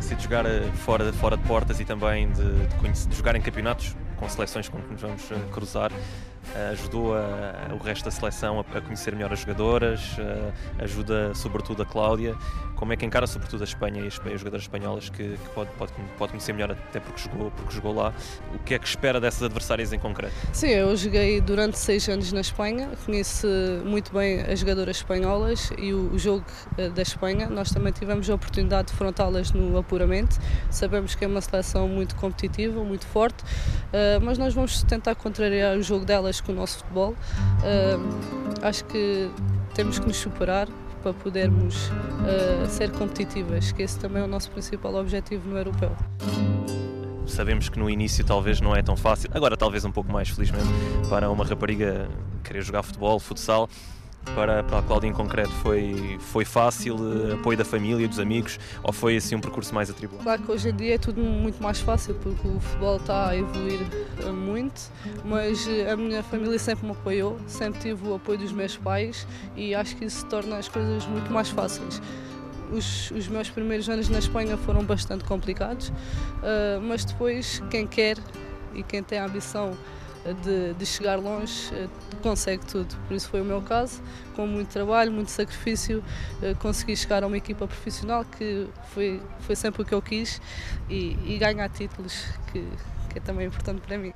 De 0.00 0.22
jogar 0.22 0.46
eh, 0.46 0.62
fora, 0.74 1.12
fora 1.12 1.36
de 1.36 1.42
portas 1.44 1.78
e 1.78 1.84
também 1.84 2.30
de, 2.32 2.42
de, 2.42 3.06
de 3.06 3.16
jogar 3.16 3.36
em 3.36 3.40
campeonatos 3.40 3.94
com 4.16 4.28
seleções 4.28 4.68
com 4.68 4.80
que 4.80 4.92
nos 4.92 5.00
vamos 5.00 5.30
eh, 5.30 5.34
cruzar 5.52 5.92
ajudou 6.72 7.14
a, 7.14 7.74
o 7.74 7.78
resto 7.78 8.04
da 8.04 8.10
seleção 8.10 8.58
a, 8.58 8.78
a, 8.78 8.80
conhecer 8.80 9.14
melhor 9.14 9.32
as 9.32 9.40
jogadoras, 9.40 10.16
ajuda 10.78 11.34
sobretudo 11.34 11.82
a 11.82 11.86
Cláudia. 11.86 12.36
Como 12.76 12.94
é 12.94 12.96
que 12.96 13.04
encara 13.04 13.26
sobretudo 13.26 13.60
a 13.60 13.64
Espanha 13.64 14.02
e 14.02 14.06
as, 14.06 14.18
as 14.18 14.40
jogadoras 14.40 14.62
espanholas 14.62 15.10
que, 15.10 15.36
que, 15.36 15.48
pode, 15.54 15.70
pode, 15.72 15.92
pode 16.16 16.32
conhecer 16.32 16.54
melhor 16.54 16.72
até 16.72 16.98
porque 16.98 17.20
jogou, 17.20 17.50
porque 17.50 17.74
jogou 17.74 17.94
lá? 17.94 18.14
O 18.54 18.58
que 18.58 18.72
é 18.72 18.78
que 18.78 18.86
espera 18.86 19.20
dessas 19.20 19.42
adversárias 19.42 19.92
em 19.92 19.98
concreto? 19.98 20.32
Sim, 20.52 20.68
eu 20.68 20.96
joguei 20.96 21.42
durante 21.42 21.78
seis 21.78 22.08
anos 22.08 22.32
na 22.32 22.40
Espanha, 22.40 22.88
conheço 23.04 23.46
muito 23.84 24.12
bem 24.12 24.40
as 24.40 24.60
jogadoras 24.60 24.96
espanholas 24.96 25.70
e 25.76 25.92
o, 25.92 26.10
o 26.14 26.18
jogo 26.18 26.46
eh, 26.78 26.88
da 26.88 27.02
Espanha. 27.02 27.50
Nós 27.50 27.70
também 27.70 27.92
tivemos 27.92 28.30
a 28.30 28.34
oportunidade 28.34 28.88
de 28.88 28.94
frontá-las 28.94 29.52
no 29.52 29.76
apuramento. 29.76 30.38
Sabemos 30.70 31.14
que 31.14 31.24
é 31.24 31.28
uma 31.28 31.42
seleção 31.42 31.86
muito 31.86 32.16
competitiva, 32.16 32.82
muito 32.82 33.06
forte, 33.06 33.44
mas 34.22 34.38
nós 34.38 34.54
vamos 34.54 34.82
tentar 34.84 35.14
contrariar 35.14 35.76
o 35.76 35.82
jogo 35.82 36.04
delas 36.04 36.29
com 36.38 36.52
o 36.52 36.54
nosso 36.54 36.78
futebol. 36.78 37.12
Uh, 37.12 38.60
acho 38.62 38.84
que 38.84 39.30
temos 39.74 39.98
que 39.98 40.06
nos 40.06 40.18
superar 40.18 40.68
para 41.02 41.14
podermos 41.14 41.88
uh, 41.88 42.68
ser 42.68 42.90
competitivas, 42.92 43.72
que 43.72 43.82
esse 43.82 43.98
também 43.98 44.20
é 44.20 44.24
o 44.24 44.28
nosso 44.28 44.50
principal 44.50 44.94
objetivo 44.96 45.48
no 45.48 45.56
europeu. 45.56 45.96
Sabemos 47.26 47.68
que 47.68 47.78
no 47.78 47.88
início 47.88 48.24
talvez 48.24 48.60
não 48.60 48.76
é 48.76 48.82
tão 48.82 48.96
fácil, 48.96 49.30
agora 49.32 49.56
talvez 49.56 49.84
um 49.84 49.92
pouco 49.92 50.12
mais 50.12 50.28
felizmente, 50.28 50.66
para 51.08 51.30
uma 51.30 51.44
rapariga 51.44 52.08
querer 52.44 52.62
jogar 52.62 52.82
futebol, 52.82 53.18
futsal 53.18 53.68
para, 54.34 54.62
para 54.62 54.78
a 54.78 54.82
Cláudia 54.82 55.08
em 55.08 55.12
concreto 55.12 55.50
foi, 55.50 56.18
foi 56.20 56.44
fácil, 56.44 56.96
eh, 57.30 57.34
apoio 57.34 57.56
da 57.56 57.64
família, 57.64 58.06
dos 58.06 58.18
amigos, 58.18 58.58
ou 58.82 58.92
foi 58.92 59.16
assim 59.16 59.34
um 59.34 59.40
percurso 59.40 59.74
mais 59.74 59.90
atribulado? 59.90 60.24
Claro 60.24 60.42
que 60.42 60.52
hoje 60.52 60.68
em 60.68 60.76
dia 60.76 60.94
é 60.94 60.98
tudo 60.98 61.20
muito 61.20 61.62
mais 61.62 61.80
fácil 61.80 62.14
porque 62.14 62.46
o 62.46 62.60
futebol 62.60 62.96
está 62.96 63.30
a 63.30 63.36
evoluir 63.36 63.80
eh, 64.18 64.30
muito, 64.30 64.80
mas 65.24 65.66
eh, 65.66 65.90
a 65.90 65.96
minha 65.96 66.22
família 66.22 66.58
sempre 66.58 66.86
me 66.86 66.92
apoiou, 66.92 67.38
sempre 67.46 67.80
tive 67.80 68.08
o 68.08 68.14
apoio 68.14 68.38
dos 68.38 68.52
meus 68.52 68.76
pais 68.76 69.26
e 69.56 69.74
acho 69.74 69.96
que 69.96 70.04
isso 70.04 70.24
torna 70.26 70.56
as 70.56 70.68
coisas 70.68 71.06
muito 71.06 71.32
mais 71.32 71.48
fáceis. 71.48 72.00
Os, 72.72 73.10
os, 73.10 73.26
meus 73.26 73.50
primeiros 73.50 73.88
anos 73.88 74.08
na 74.08 74.20
Espanha 74.20 74.56
foram 74.56 74.84
bastante 74.84 75.24
complicados, 75.24 75.88
uh, 75.88 76.80
mas 76.80 77.04
depois 77.04 77.60
quem 77.68 77.84
quer 77.84 78.16
e 78.72 78.84
quem 78.84 79.02
tem 79.02 79.18
a 79.18 79.24
ambição 79.24 79.76
de, 80.42 80.74
de, 80.74 80.86
chegar 80.86 81.16
longe, 81.16 81.72
eh, 81.72 81.88
consegue 82.22 82.64
tudo. 82.66 82.94
Por 83.08 83.14
isso 83.14 83.28
foi 83.28 83.40
o 83.40 83.44
meu 83.44 83.62
caso, 83.62 84.02
com 84.34 84.46
muito 84.46 84.68
trabalho, 84.68 85.10
muito 85.10 85.30
sacrifício, 85.30 86.02
eh, 86.42 86.54
consegui 86.54 86.96
chegar 86.96 87.22
a 87.24 87.26
uma 87.26 87.36
equipa 87.36 87.66
profissional 87.66 88.24
que 88.24 88.68
foi, 88.92 89.20
foi 89.40 89.56
sempre 89.56 89.82
o 89.82 89.84
que 89.84 89.94
eu 89.94 90.02
quis 90.02 90.40
e, 90.88 91.16
e 91.24 91.38
ganhar 91.38 91.68
títulos, 91.68 92.26
que, 92.52 92.64
que 93.10 93.18
é 93.18 93.20
também 93.20 93.46
importante 93.46 93.80
para 93.80 93.96
mim. 93.96 94.12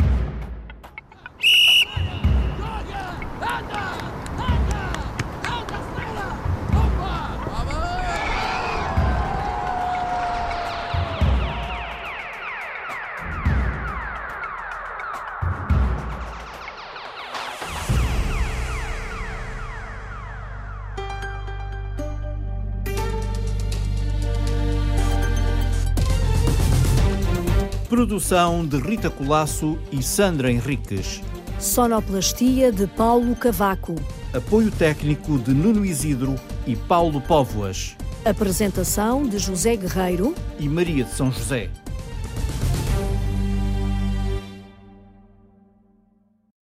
Produção 28.05 28.67
de 28.67 28.77
Rita 28.77 29.09
Colasso 29.09 29.79
e 29.91 30.03
Sandra 30.03 30.53
Henriques. 30.53 31.23
Sonoplastia 31.59 32.71
de 32.71 32.87
Paulo 32.87 33.35
Cavaco. 33.35 33.95
Apoio 34.31 34.71
técnico 34.71 35.39
de 35.39 35.55
Nuno 35.55 35.87
Isidro 35.87 36.35
e 36.67 36.77
Paulo 36.77 37.19
Póvoas. 37.19 37.97
Apresentação 38.23 39.27
de 39.27 39.39
José 39.39 39.75
Guerreiro 39.75 40.35
e 40.61 40.69
Maria 40.69 41.05
de 41.05 41.13
São 41.13 41.33
José. 41.33 41.71